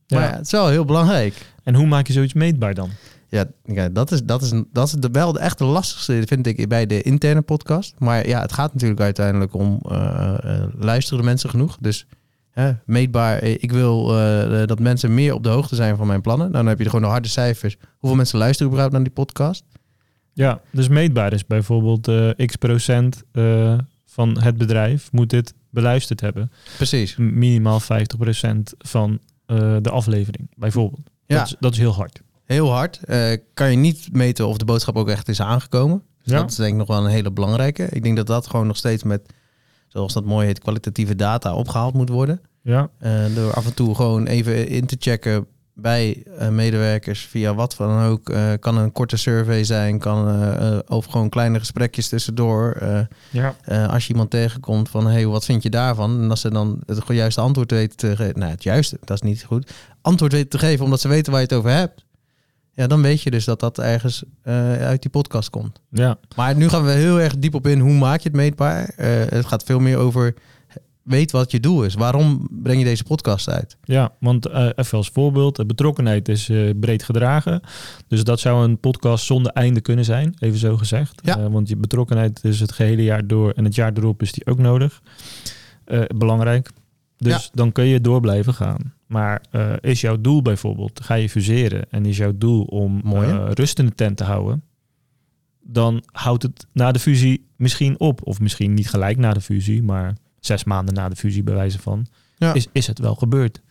[0.08, 0.28] maar ja.
[0.28, 1.54] ja, het is wel heel belangrijk.
[1.64, 2.90] En hoe maak je zoiets meetbaar dan?
[3.34, 6.68] Ja, ja, dat is, dat is, dat is de, wel de echte lastigste, vind ik,
[6.68, 7.96] bij de interne podcast.
[7.98, 11.78] Maar ja, het gaat natuurlijk uiteindelijk om, eh, luisteren de mensen genoeg?
[11.80, 12.06] Dus
[12.86, 14.06] meetbaar, eh, ik wil
[14.66, 16.52] dat mensen meer op de hoogte zijn van mijn plannen.
[16.52, 17.78] Nou, dan heb je gewoon de harde cijfers.
[17.98, 19.64] Hoeveel mensen luisteren überhaupt naar die podcast?
[20.34, 22.12] Ja, dus meetbaar is bijvoorbeeld
[22.46, 23.24] x procent
[24.06, 26.52] van het bedrijf moet dit beluisterd hebben.
[26.78, 27.16] Precies.
[27.16, 29.20] Minimaal 50% van
[29.62, 31.10] eh, de aflevering, bijvoorbeeld.
[31.26, 32.22] Ja, Dat, is, dat is heel hard.
[32.46, 33.00] heel hard.
[33.04, 36.04] Eh, kan je niet meten of de boodschap ook echt is aangekomen.
[36.24, 36.40] Dus Ja.
[36.40, 37.88] Dat is denk ik nog wel een hele belangrijke.
[37.90, 39.34] Ik denk dat dat gewoon nog steeds met,
[39.88, 42.42] zoals dat mooi heet, kwalitatieve data opgehaald moet worden.
[42.62, 47.56] Ja, Eh, door af en toe gewoon even in te checken bij eh, medewerkers via
[47.56, 48.30] wat dan ook.
[48.30, 52.78] Eh, kan een korte survey zijn, kan eh, of gewoon kleine gesprekjes tussendoor.
[53.30, 53.56] Ja.
[53.88, 56.22] als je iemand tegenkomt van hey, wat vind je daarvan?
[56.22, 58.40] En als ze dan het juiste antwoord weten te geven.
[58.40, 59.72] Nou, het juiste, dat is niet goed.
[60.02, 62.06] Antwoord weten te geven omdat ze weten waar je het over hebt.
[62.72, 64.24] Ja, dan weet je dus dat dat ergens
[64.80, 65.80] uit die podcast komt.
[65.90, 66.18] ja.
[66.36, 68.94] Maar nu gaan we heel erg diep op in hoe maak je het meetbaar.
[69.30, 70.34] Het gaat veel meer over
[71.04, 71.94] weet wat je doel is.
[71.94, 73.78] Waarom breng je deze podcast uit?
[73.84, 77.62] Ja, want eh, even als voorbeeld, de betrokkenheid is eh, breed gedragen.
[78.08, 81.22] Dus dat zou een podcast zonder einde kunnen zijn, even zo gezegd.
[81.24, 81.38] Ja.
[81.38, 84.46] Eh, want je betrokkenheid is het gehele jaar door en het jaar erop is die
[84.46, 85.02] ook nodig.
[86.16, 86.70] Belangrijk.
[87.18, 88.94] Dus dan kun je door blijven gaan.
[89.08, 89.42] Maar
[89.80, 93.86] is jouw doel bijvoorbeeld, ga je fuseren en is jouw doel om Mooi, rust in
[93.86, 94.64] de tent te houden,
[95.62, 98.28] dan houdt het na de fusie misschien op.
[98.28, 101.80] Of misschien niet gelijk na de fusie, maar zes maanden na de fusie bij wijze
[101.80, 102.06] van
[102.38, 102.54] Ja.
[102.54, 103.62] is, is het wel gebeurd.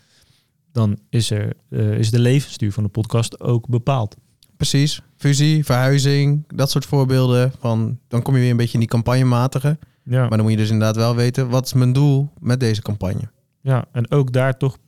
[0.72, 4.16] Dan is, er, eh, is de levensduur van de podcast ook bepaald.
[4.56, 5.02] Precies.
[5.16, 7.52] Fusie, verhuizing, dat soort voorbeelden.
[7.58, 9.78] Van, dan kom je weer een beetje in die campagnematige.
[10.04, 12.82] Ja, Maar dan moet je dus inderdaad wel weten, wat is mijn doel met deze
[12.82, 13.30] campagne?
[13.60, 14.78] ja, en ook daar toch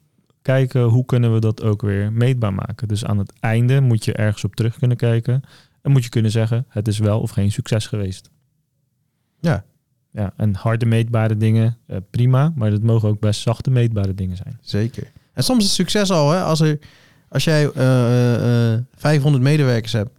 [0.43, 2.89] kijken hoe kunnen we dat ook weer meetbaar maken.
[2.89, 5.43] Dus aan het einde moet je ergens op terug kunnen kijken.
[5.83, 8.31] En moet je kunnen zeggen, het is wel of geen succes geweest.
[9.41, 9.65] Ja.
[10.15, 12.53] Ja, en harde meetbare dingen, eh, prima.
[12.55, 14.59] Maar het mogen ook best zachte meetbare dingen zijn.
[14.61, 15.13] Zeker.
[15.33, 16.79] En soms is succes al, hè, als, er,
[17.29, 20.11] als jij eh, eh, eh, 500 medewerkers hebt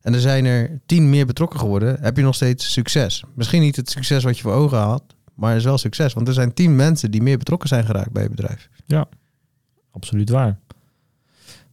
[0.00, 3.24] en er zijn er 10 meer betrokken geworden, heb je nog steeds succes.
[3.34, 5.02] Misschien niet het succes wat je voor ogen had,
[5.34, 6.12] maar is wel succes.
[6.12, 8.68] Want er zijn 10 mensen die meer betrokken zijn geraakt bij je bedrijf.
[9.90, 10.58] Absoluut waar.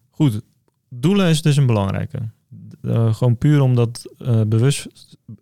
[0.10, 0.42] Goed,
[0.90, 2.20] doelen is dus een belangrijke.
[2.82, 4.88] Eh, gewoon puur omdat eh, bewust,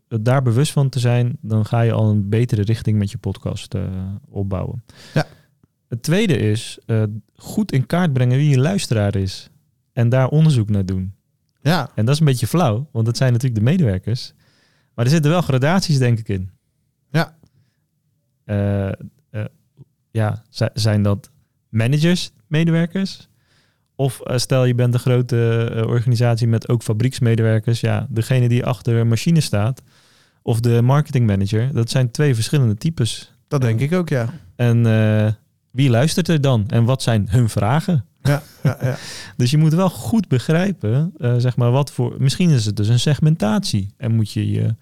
[0.08, 3.73] daar bewust van te zijn, dan ga je al een betere richting met je podcast
[3.73, 3.84] eh,
[4.30, 4.84] opbouwen.
[5.13, 5.26] Ja.
[5.88, 6.80] Het tweede is
[7.36, 9.50] goed in kaart brengen wie je luisteraar is.
[9.93, 11.13] En daar onderzoek naar doen.
[11.62, 14.34] Ja, En dat is een beetje flauw, want dat zijn natuurlijk de medewerkers.
[14.93, 16.50] Maar er zitten wel gradaties, denk ik, in.
[17.12, 17.36] Ja.
[20.12, 21.32] Ja, zi- zijn dat
[21.69, 23.28] managers, medewerkers?
[23.99, 27.79] Of eh, stel je bent een grote eh, organisatie met ook fabrieksmedewerkers.
[27.79, 29.81] Ja, degene die achter een machine staat.
[30.41, 31.73] Of de marketingmanager.
[31.73, 33.33] Dat zijn twee verschillende types.
[33.47, 34.33] dat denk ik ook, ja.
[34.55, 35.31] En eh,
[35.71, 36.65] wie luistert er dan?
[36.67, 38.05] En wat zijn hun vragen?
[38.21, 38.97] Ja, ja, ja.
[39.38, 42.15] Dus je moet wel goed begrijpen, zeg maar, wat voor.
[42.19, 43.93] Misschien is het dus een segmentatie.
[43.97, 44.75] En moet je je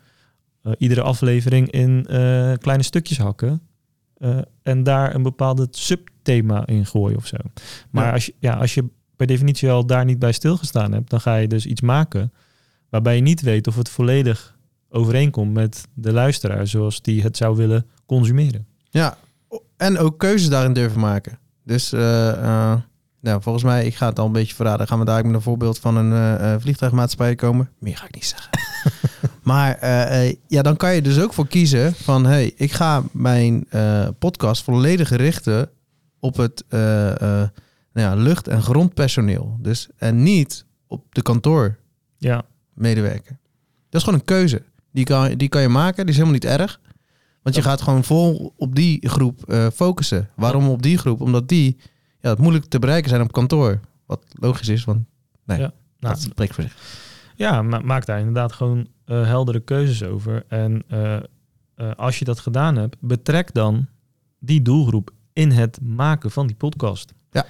[0.78, 2.04] iedere aflevering in
[2.60, 3.62] kleine stukjes hakken.
[4.64, 7.38] en daar een bepaalde subthema in gooien of zo.
[7.90, 8.12] Maar Ja.
[8.12, 8.84] Als, je, ja, als je
[9.16, 12.34] per definitie al daar niet bij stilgestaan hebt, dan ga je dus iets maken
[12.90, 14.56] waarbij je niet weet of het volledig
[14.90, 18.68] overeenkomt met de luisteraar zoals die het zou willen consumeren.
[18.90, 19.18] Ja,
[19.78, 21.40] en ook keuzes daarin durven maken.
[21.64, 22.80] Dus eh, eh,
[23.22, 24.88] nou, volgens mij, ik ga het al een beetje verraden.
[24.88, 27.70] Gaan we daar met een voorbeeld van een eh, vliegtuigmaatschappij komen?
[27.80, 28.50] Meer ga ik niet zeggen.
[29.44, 29.86] Maar
[30.48, 32.26] ja, dan kan je dus ook voor kiezen van...
[32.26, 33.68] hey, ik ga mijn
[34.20, 35.70] podcast volledig richten
[36.20, 36.64] op het
[37.96, 39.58] nou ja, lucht- en grondpersoneel.
[39.62, 43.32] Dus, en niet op de kantoormedewerker.
[43.32, 43.38] Ja,
[43.90, 44.64] Dat is gewoon een keuze.
[44.92, 46.80] Die kan, die kan je maken, die is helemaal niet erg.
[47.42, 50.30] Want je gaat gewoon vol op die groep eh, focussen.
[50.36, 51.22] Waarom op die groep?
[51.22, 51.78] Omdat die
[52.20, 53.80] ja, het moeilijk te bereiken zijn op kantoor.
[54.06, 55.06] Wat logisch is, want
[55.46, 55.72] nee, Ja.
[56.00, 56.76] nou, dat spreekt voor zich.
[57.36, 60.44] ja ma- maak daar inderdaad gewoon eh, heldere keuzes over.
[60.48, 61.18] En eh,
[61.96, 63.88] als je dat gedaan hebt, betrek dan
[64.40, 67.14] die doelgroep in het maken van die podcast.
[67.32, 67.46] Ja.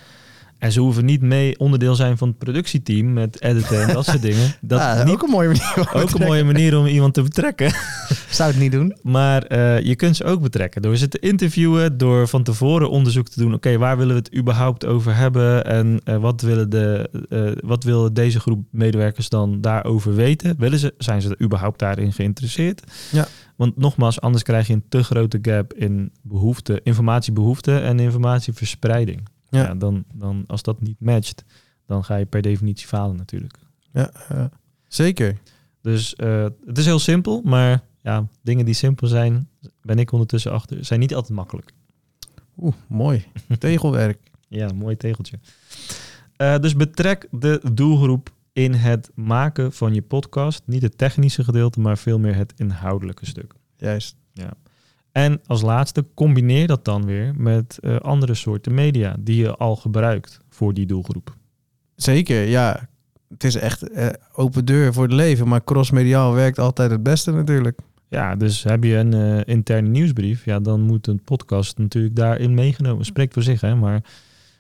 [0.66, 4.22] En ze hoeven niet mee onderdeel zijn van het productieteam met editen en dat soort
[4.32, 4.54] dingen.
[4.62, 5.74] Dat Ja, is niet ook een mooie manier.
[5.94, 7.74] om ook een mooie manier om iemand te betrekken.
[8.30, 8.98] Zou het niet doen.
[9.02, 13.30] Maar eh, je kunt ze ook betrekken door ze te interviewen, door van tevoren onderzoek
[13.30, 13.54] te doen.
[13.54, 17.84] Oké, waar willen we het überhaupt over hebben en eh, wat, willen de, eh, wat
[17.84, 20.56] wil deze groep medewerkers dan daarover weten?
[20.58, 22.82] Willen ze, zijn ze er überhaupt daarin geïnteresseerd?
[23.12, 23.28] Ja.
[23.56, 29.34] Want nogmaals, anders krijg je een te grote gap in behoefte, informatiebehoefte en informatieverspreiding.
[29.56, 29.64] Ja.
[29.64, 29.76] Ja.
[29.76, 31.44] dan, dan als dat niet matcht,
[31.86, 33.58] dan ga je per definitie falen natuurlijk.
[33.92, 34.50] Ja, ja.
[34.88, 35.38] zeker.
[35.82, 39.50] Dus eh, het is heel simpel, maar ja, dingen die simpel zijn,
[39.82, 41.72] ben ik ondertussen achter, zijn niet altijd makkelijk.
[42.58, 43.26] Oeh, mooi.
[43.60, 44.20] Tegelwerk.
[44.48, 45.40] Ja, mooi tegeltje.
[46.36, 50.62] Eh, dus betrek de doelgroep in het maken van je podcast.
[50.66, 53.54] Niet het technische gedeelte, maar veel meer het inhoudelijke stuk.
[53.78, 54.16] Juist.
[55.16, 59.76] En als laatste, combineer dat dan weer met eh, andere soorten media die je al
[59.76, 61.36] gebruikt voor die doelgroep.
[61.96, 62.90] Zeker, ja.
[63.30, 67.32] Het is echt eh, open deur voor het leven, maar crossmediaal werkt altijd het beste
[67.32, 67.80] natuurlijk.
[68.10, 72.54] Ja, dus heb je een eh, interne nieuwsbrief, ja, dan moet een podcast natuurlijk daarin
[72.54, 73.06] meegenomen.
[73.06, 73.76] Spreekt voor zich, hè.
[73.76, 74.04] Maar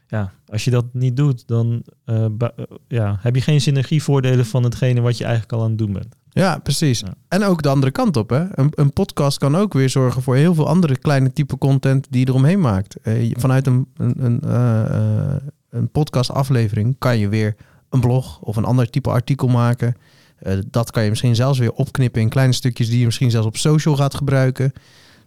[0.07, 1.83] ja, als je dat niet doet, dan
[2.87, 6.15] ja, heb je geen synergievoordelen van hetgene wat je eigenlijk al aan het doen bent.
[6.35, 6.99] Ja, precies.
[6.99, 7.13] Ja.
[7.27, 8.29] En ook de andere kant op.
[8.29, 8.45] Hè?
[8.51, 12.19] Een, een podcast kan ook weer zorgen voor heel veel andere kleine type content die
[12.19, 12.95] je eromheen maakt.
[13.01, 15.35] Eh, vanuit een, een, een, eh,
[15.69, 17.55] een podcastaflevering kan je weer
[17.89, 19.95] een blog of een ander type artikel maken.
[20.69, 23.57] Dat kan je misschien zelfs weer opknippen in kleine stukjes die je misschien zelfs op
[23.57, 24.73] social gaat gebruiken.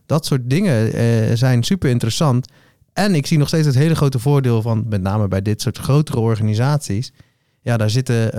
[0.06, 2.48] Dat soort dingen zijn super interessant.
[2.92, 5.78] En ik zie nog steeds het hele grote voordeel van, met name bij dit soort
[5.78, 7.12] grotere organisaties.
[7.62, 8.32] Ja, daar zitten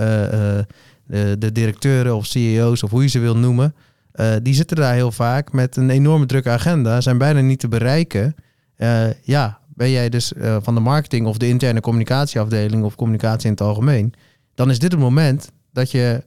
[1.10, 3.74] de, de directeuren of CEO's of hoe je ze wil noemen.
[4.12, 7.68] eh, die zitten daar heel vaak met een enorme drukke agenda, zijn bijna niet te
[7.68, 8.34] bereiken.
[8.76, 13.44] Eh, ja, ben jij dus eh, van de marketing of de interne communicatieafdeling of communicatie
[13.44, 14.12] in het algemeen,
[14.54, 16.24] dan is dit het moment dat je,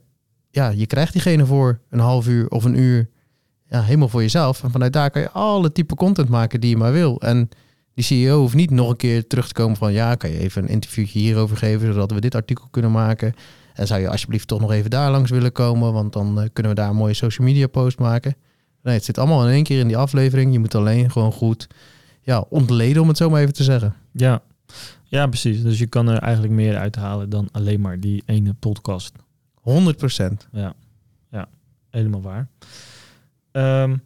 [0.50, 3.10] ja, je krijgt diegene voor een half uur of een uur
[3.68, 4.62] ja, helemaal voor jezelf.
[4.62, 7.20] En vanuit daar kan je alle type content maken die je maar wil.
[7.20, 7.48] En
[7.94, 10.62] die CEO hoeft niet nog een keer terug te komen van ja, kan je even
[10.62, 13.34] een interviewtje hierover geven, zodat we dit artikel kunnen maken.
[13.74, 16.72] En zou je alsjeblieft toch nog even daar langs willen komen, want dan eh, kunnen
[16.72, 18.36] we daar een mooie social media post maken.
[18.82, 20.52] Nee, het zit allemaal in één keer in die aflevering.
[20.52, 21.66] Je moet alleen gewoon goed
[22.20, 23.94] ja, ontleden, om het zo maar even te zeggen.
[24.12, 24.42] Ja.
[25.04, 25.62] ja, precies.
[25.62, 29.12] Dus je kan er eigenlijk meer uithalen dan alleen maar die ene podcast.
[29.54, 30.48] 100 procent.
[30.52, 30.74] Ja,
[31.30, 31.48] ja
[31.90, 32.48] helemaal waar.
[33.52, 33.96] Ehm,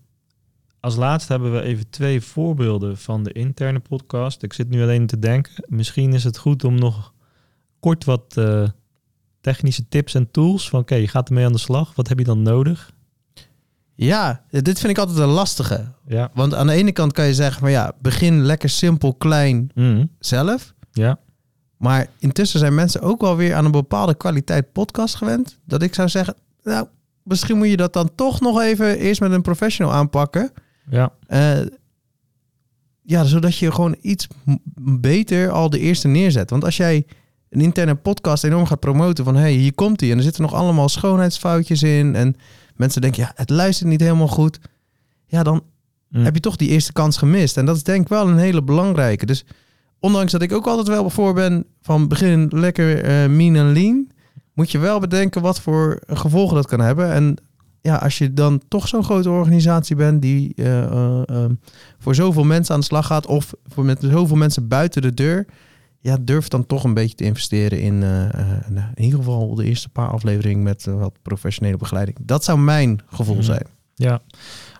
[0.81, 4.43] als laatste hebben we even twee voorbeelden van de interne podcast.
[4.43, 7.13] Ik zit nu alleen te denken, misschien is het goed om nog
[7.81, 8.69] kort wat eh,
[9.41, 10.69] technische tips en tools.
[10.69, 11.95] Van oké, je gaat ermee aan de slag.
[11.95, 12.91] Wat heb je dan nodig?
[13.95, 15.85] Ja, dit vind ik altijd een lastige.
[16.07, 16.31] Ja.
[16.35, 20.05] Want aan de ene kant kan je zeggen van ja, begin lekker simpel, klein Mhm.
[20.19, 20.75] zelf.
[20.93, 21.19] Ja.
[21.77, 25.59] Maar intussen zijn mensen ook wel weer aan een bepaalde kwaliteit podcast gewend.
[25.65, 26.87] Dat ik zou zeggen, nou,
[27.23, 30.51] misschien moet je dat dan toch nog even eerst met een professional aanpakken.
[30.91, 31.13] Ja.
[31.27, 31.59] Eh,
[33.03, 34.27] ja, zodat je gewoon iets
[35.01, 36.51] beter al de eerste neerzet.
[36.51, 37.07] Want als jij
[37.51, 39.35] een interne podcast enorm gaat promoten van...
[39.35, 42.15] hé, hey, hier komt hij en er zitten nog allemaal schoonheidsfoutjes in...
[42.15, 42.37] en
[42.77, 44.59] mensen denken, ja, het luistert niet helemaal goed...
[45.27, 45.63] ja, dan
[46.11, 46.25] Mm.
[46.25, 47.57] heb je toch die eerste kans gemist.
[47.57, 49.27] En dat is denk ik wel een hele belangrijke.
[49.27, 49.45] Dus
[50.01, 54.09] ondanks dat ik ook altijd wel voor ben van begin lekker eh mean en lean...
[54.55, 57.13] moet je wel bedenken wat voor gevolgen dat kan hebben.
[57.13, 57.37] En
[57.81, 60.83] ja, als je dan toch zo'n grote organisatie bent die eh,
[61.23, 61.45] eh,
[61.99, 63.27] voor zoveel mensen aan de slag gaat...
[63.27, 65.47] of voor met zoveel mensen buiten de deur...
[66.09, 69.55] ja, durf dan toch een beetje te investeren in eh, eh, nou, in ieder geval
[69.55, 70.63] de eerste paar afleveringen...
[70.63, 72.19] met eh, wat professionele begeleiding.
[72.23, 73.45] Dat zou mijn gevoel Mhm.
[73.45, 73.67] zijn.
[73.95, 74.21] Ja,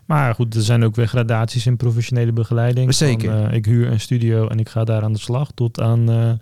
[0.05, 2.93] maar goed, er zijn ook weer gradaties in professionele begeleiding.
[2.93, 3.31] Zeker.
[3.31, 5.51] Van, ik huur een studio en ik ga daar aan de slag.
[5.51, 6.39] Tot aan,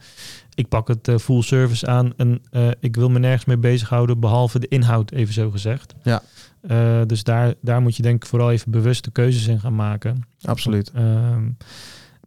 [0.53, 2.41] ik pak het full service aan en
[2.79, 5.95] ik wil me nergens mee bezighouden behalve de inhoud, even zo gezegd.
[6.03, 6.21] Ja.
[7.05, 10.23] Dus daar, daar moet je denk ik vooral even bewuste keuzes in gaan maken.
[10.41, 10.91] Absoluut.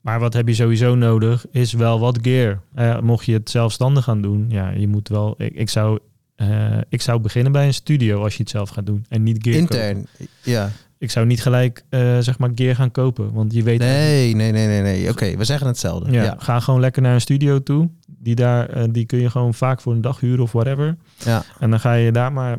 [0.00, 2.60] Maar wat heb je sowieso nodig, is wel wat gear.
[2.74, 5.34] Eh, mocht je het zelfstandig gaan doen, ja, je moet wel.
[5.38, 5.98] Ik, ik zou
[6.36, 9.04] eh, ik zou beginnen bij een studio als je het zelf gaat doen.
[9.08, 9.88] En niet gear kopen.
[9.88, 10.06] Intern.
[10.42, 10.70] Ja.
[10.98, 13.32] Ik zou niet gelijk eh, zeg maar gear gaan kopen.
[13.32, 13.78] Want je weet...
[13.78, 14.82] Nee, nee, nee, nee.
[14.82, 15.08] nee.
[15.10, 16.12] Oké, we zeggen hetzelfde.
[16.12, 16.36] Ja, Ja.
[16.38, 17.88] Ga gewoon lekker naar een studio toe.
[18.06, 20.96] Die, daar, die kun je gewoon vaak voor een dag huren of whatever.
[21.16, 22.58] Ja, En dan ga je daar maar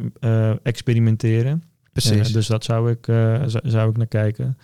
[0.64, 1.64] experimenteren.
[1.94, 2.32] precies.
[2.32, 3.06] Dus dat zou ik,
[3.46, 4.58] zou, zou ik naar kijken.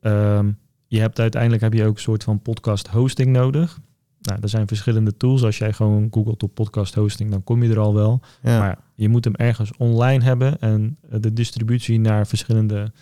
[0.00, 0.48] Ehm,
[0.88, 3.78] je hebt uiteindelijk heb je ook een soort van podcast hosting nodig.
[4.20, 5.42] Nou, er zijn verschillende tools.
[5.44, 8.20] Als jij gewoon googelt op podcast hosting, dan kom je er al wel.
[8.42, 8.58] ja.
[8.58, 10.60] Maar je moet hem ergens online hebben.
[10.60, 12.92] En eh, de distributie naar verschillende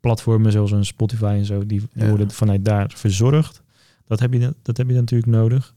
[0.00, 2.08] platformen, zoals een Spotify en zo, die, die Ja.
[2.08, 3.62] worden vanuit daar verzorgd.
[4.06, 5.74] Dat heb je, dat heb je natuurlijk nodig.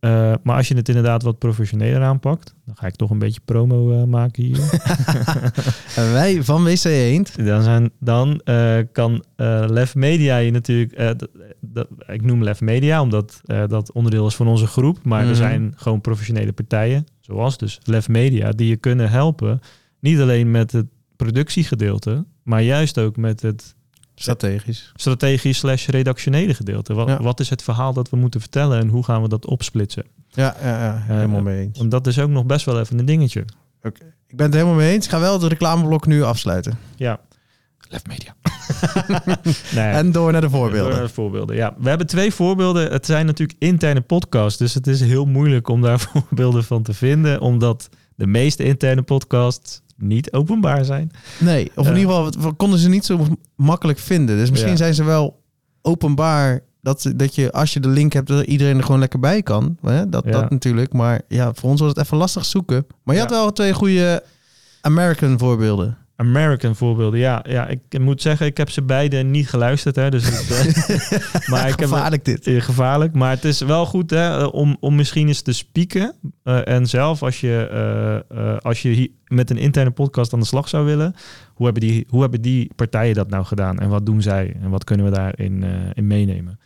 [0.00, 3.40] Eh, maar als je het inderdaad wat professioneler aanpakt, dan ga ik toch een beetje
[3.44, 4.58] promo eh, maken hier.
[5.96, 7.44] En wij van WC Eend.
[7.44, 9.24] Dan, zijn, dan eh, kan
[9.66, 11.16] Lef Media je natuurlijk...
[12.06, 15.04] ik noem Lef Media omdat dat onderdeel is van onze groep.
[15.04, 15.30] Maar Mhm.
[15.30, 18.50] er zijn gewoon professionele partijen, zoals dus Lef Media...
[18.50, 19.60] die je kunnen helpen.
[20.00, 20.86] Niet alleen met het
[21.16, 22.24] productiegedeelte...
[22.42, 23.74] maar juist ook met het
[24.22, 24.92] Strategisch.
[24.94, 26.94] strategisch slash redactionele gedeelte.
[26.94, 27.22] Wat, Ja.
[27.22, 28.78] wat is het verhaal dat we moeten vertellen...
[28.80, 30.04] en hoe gaan we dat opsplitsen?
[30.28, 31.78] Ja, ja, ja helemaal mee eens.
[31.78, 33.44] Want dat is ook nog best wel even een dingetje.
[34.28, 35.04] Ik ben het helemaal mee eens.
[35.04, 36.78] Ik ga wel het reclameblok nu afsluiten.
[36.96, 37.20] Ja.
[37.88, 38.34] Lef Media.
[39.74, 39.90] nee.
[39.92, 40.92] En door naar de Door voorbeelden.
[40.92, 41.56] naar de voorbeelden.
[41.56, 42.92] Ja, we hebben twee voorbeelden.
[42.92, 46.92] Het zijn natuurlijk interne podcasts, dus het is heel moeilijk om daar voorbeelden van te
[46.94, 51.10] vinden, omdat de meeste interne podcasts niet openbaar zijn.
[51.38, 51.98] Nee, of in Ja.
[51.98, 54.36] ieder geval we konden ze niet zo makkelijk vinden.
[54.36, 54.76] Dus misschien Ja.
[54.78, 55.42] zijn ze wel
[55.82, 59.42] openbaar dat, dat je als je de link hebt dat iedereen er gewoon lekker bij
[59.42, 59.76] kan.
[59.82, 60.08] Hè?
[60.08, 60.30] Dat, Ja.
[60.30, 60.92] dat natuurlijk.
[60.92, 62.86] Maar ja, voor ons was het even lastig zoeken.
[63.02, 64.22] Maar je had wel twee goede
[64.80, 65.96] American voorbeelden.
[66.20, 67.68] American voorbeelden, ja, ja.
[67.68, 71.78] Ik moet zeggen, ik heb ze beide niet geluisterd, hè, dus het, eh, maar ik
[71.78, 72.48] heb Gevaarlijk dit.
[72.64, 73.14] Gevaarlijk.
[73.14, 76.14] Maar het is wel goed hè, om, om misschien eens te spieken.
[76.42, 77.68] Eh, en zelf, als je,
[78.28, 81.14] eh, als je hier met een interne podcast aan de slag zou willen,
[81.54, 83.78] hoe hebben, die, hoe hebben die partijen dat nou gedaan?
[83.78, 84.56] En wat doen zij?
[84.62, 86.60] En wat kunnen we daarin in meenemen?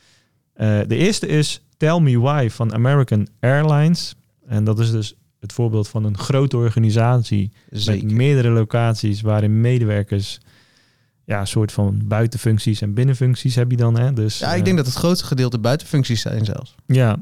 [0.56, 4.14] De eerste is Tell Me Why van American Airlines.
[4.46, 8.04] En dat is dus het voorbeeld van een grote organisatie Zeker.
[8.04, 10.40] met meerdere locaties waarin medewerkers
[11.24, 13.98] ja, een soort van buitenfuncties en binnenfuncties heb je dan.
[13.98, 14.12] Hè?
[14.12, 16.74] Dus, Ja, ik eh, denk dat het grootste gedeelte buitenfuncties zijn zelfs.
[16.86, 17.18] ja.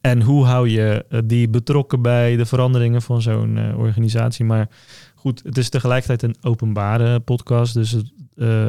[0.00, 4.44] En hoe hou je eh, die betrokken bij de veranderingen van zo'n eh, organisatie?
[4.44, 4.68] Maar
[5.14, 7.74] goed, het is tegelijkertijd een openbare podcast.
[7.74, 8.12] Dus het,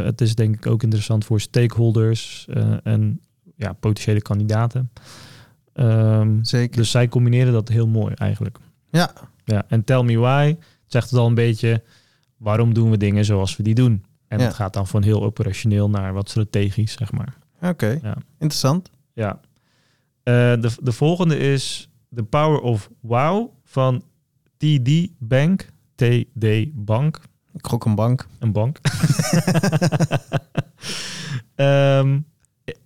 [0.05, 3.19] het is denk ik ook interessant voor stakeholders eh, en
[3.55, 4.91] ja, potentiële kandidaten.
[5.73, 6.77] Ehm, Zeker.
[6.77, 8.57] dus zij combineren dat heel mooi eigenlijk.
[8.97, 9.11] Ja.
[9.45, 10.55] Ja, en Tell Me Why
[10.85, 11.83] zegt het al een beetje...
[12.37, 14.05] waarom doen we dingen zoals we die doen?
[14.27, 14.45] En Ja.
[14.45, 17.37] het gaat dan van heel operationeel naar wat strategisch, zeg maar.
[17.61, 18.17] Oké, Ja.
[18.31, 18.89] interessant.
[19.13, 19.39] Ja.
[20.23, 24.03] Eh, de, de volgende is The Power of Wow van
[24.57, 25.69] TD Bank.
[25.95, 27.19] TD Bank.
[27.53, 28.27] Ik gok een bank.
[28.39, 28.79] Een bank.
[31.55, 32.19] Ehm,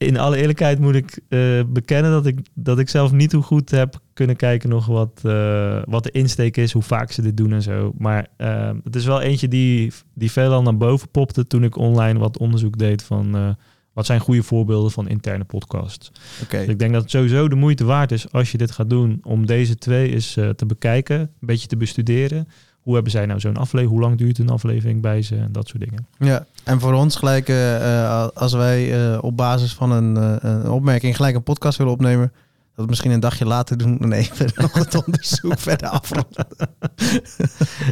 [0.02, 3.72] in alle eerlijkheid moet ik eh, bekennen dat ik, dat ik zelf niet hoe goed
[3.72, 7.54] heb kunnen kijken nog wat, eh, wat de insteek is, hoe vaak ze dit doen
[7.54, 7.94] en zo.
[7.98, 12.20] Maar ehm, het is wel eentje die, die veelal naar boven popte toen ik online
[12.20, 13.50] wat onderzoek deed van eh,
[13.94, 16.12] wat zijn goede voorbeelden van interne podcasts.
[16.44, 16.58] Oké.
[16.58, 19.20] Dus ik denk dat het sowieso de moeite waard is als je dit gaat doen
[19.24, 22.48] om deze twee eens eh, te bekijken, een beetje te bestuderen.
[22.82, 23.90] Hoe hebben zij nou zo'n aflevering?
[23.90, 26.08] Hoe lang duurt een aflevering bij ze en dat soort dingen.
[26.18, 30.70] Ja, en voor ons gelijk, eh, eh, als wij eh, op basis van een, een
[30.70, 32.32] opmerking gelijk een podcast willen opnemen,
[32.76, 36.48] dat misschien een dagje later doen en even nog het onderzoek verder afronden.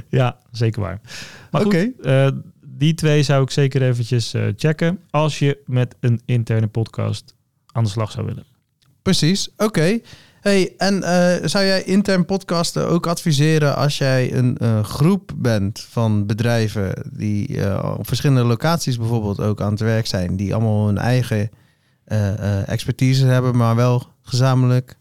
[0.09, 1.01] Ja, zeker waar.
[1.51, 1.91] Maar Oké.
[2.01, 2.33] goed,
[2.65, 7.35] die twee zou ik zeker eventjes checken als je met een interne podcast
[7.71, 8.43] aan de slag zou willen.
[9.01, 9.99] Precies, oké.
[10.41, 15.85] Hey, en eh, zou jij intern podcasten ook adviseren als jij een eh, groep bent
[15.89, 20.85] van bedrijven die eh, op verschillende locaties bijvoorbeeld ook aan het werk zijn, die allemaal
[20.85, 21.49] hun eigen
[22.65, 24.97] expertise hebben, maar wel gezamenlijk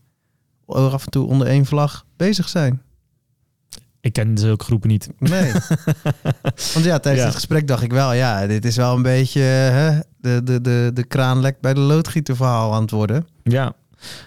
[0.66, 2.82] af en toe onder één vlag bezig zijn?
[4.00, 5.08] Ik ken zulke groepen niet.
[5.18, 5.52] Nee.
[6.74, 7.24] Want ja, tijdens Ja.
[7.24, 10.90] het gesprek dacht ik wel, ja, dit is wel een beetje hè, de, de, de,
[10.94, 13.26] de kraan lekt bij de loodgieter verhaal aan het worden.
[13.42, 13.72] Ja.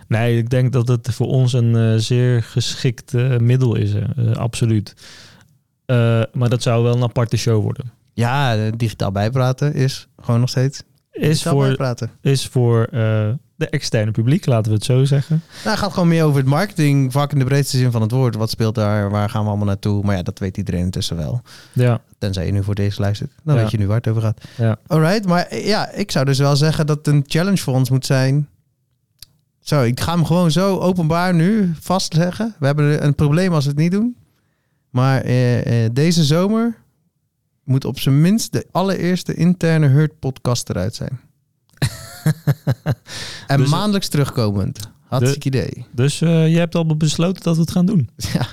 [0.08, 3.94] Nee, ik denk dat het voor ons een eh, zeer geschikt eh, middel is.
[3.94, 4.94] eh, absoluut.
[6.34, 7.92] Maar dat zou wel een aparte show worden.
[8.14, 12.12] Ja, digitaal bijpraten is gewoon nog steeds Is voor, bijpraten.
[12.22, 12.88] is voor
[13.56, 15.42] de externe publiek, laten we het zo zeggen.
[15.64, 18.12] Nou, het gaat gewoon meer over het marketing, vaak in de breedste zin van het
[18.12, 18.36] woord.
[18.36, 19.10] Wat speelt daar?
[19.10, 20.04] Waar gaan we allemaal naartoe?
[20.04, 21.42] Maar ja, dat weet iedereen intussen wel.
[21.74, 23.32] Ja, Tenzij je nu voor deze luistert.
[23.44, 23.62] Dan Ja.
[23.62, 24.42] weet je nu waar het over gaat.
[24.58, 24.78] ja.
[24.88, 28.06] Alright, maar ja, ik zou dus wel zeggen dat het een challenge voor ons moet
[28.06, 28.48] zijn.
[29.62, 32.56] Zo, ik ga hem gewoon zo openbaar nu vastleggen.
[32.60, 34.16] We hebben een probleem als we het niet doen.
[34.90, 36.78] Maar eh, eh, deze zomer
[37.64, 41.20] moet op zijn minst de allereerste interne Hurt podcast eruit zijn.
[43.48, 44.80] en Dus- maandelijks terugkomend.
[45.08, 45.86] Hartstikke idee.
[45.92, 48.10] Dus eh, je hebt al besloten dat we het gaan doen.
[48.34, 48.48] Ja,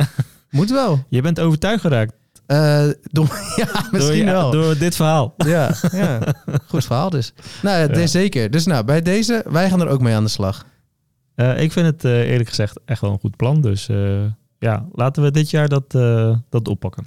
[0.51, 1.05] moet wel.
[1.09, 2.13] Je bent overtuigd geraakt
[2.47, 4.51] Eh, door, ja, misschien door, wel.
[4.51, 5.35] door dit verhaal.
[5.37, 6.21] Ja, ja,
[6.67, 7.33] goed verhaal dus.
[7.63, 8.51] Nou, ja, zeker.
[8.51, 10.67] Dus nou, bij deze, wij gaan er ook mee aan de slag.
[11.39, 13.61] Eh, ik vind het eh, eerlijk gezegd echt wel een goed plan.
[13.61, 14.25] Dus eh,
[14.59, 15.91] ja, laten we dit jaar dat,
[16.49, 17.07] dat oppakken.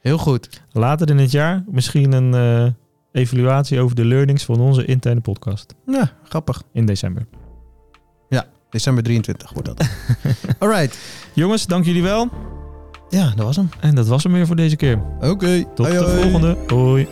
[0.00, 0.62] Heel goed.
[0.72, 2.74] Later in het jaar misschien een
[3.12, 6.62] evaluatie over de learnings van onze interne podcast Ja, grappig.
[6.72, 7.26] in december.
[8.70, 9.88] December 23 wordt dat.
[10.58, 10.98] Alright.
[11.32, 12.28] Jongens, dank jullie wel.
[13.08, 13.68] Ja, dat was hem.
[13.80, 15.02] En dat was hem weer voor deze keer.
[15.20, 15.64] Oké.
[15.74, 16.56] Tot Hoi, de volgende.
[16.66, 17.08] Hoi.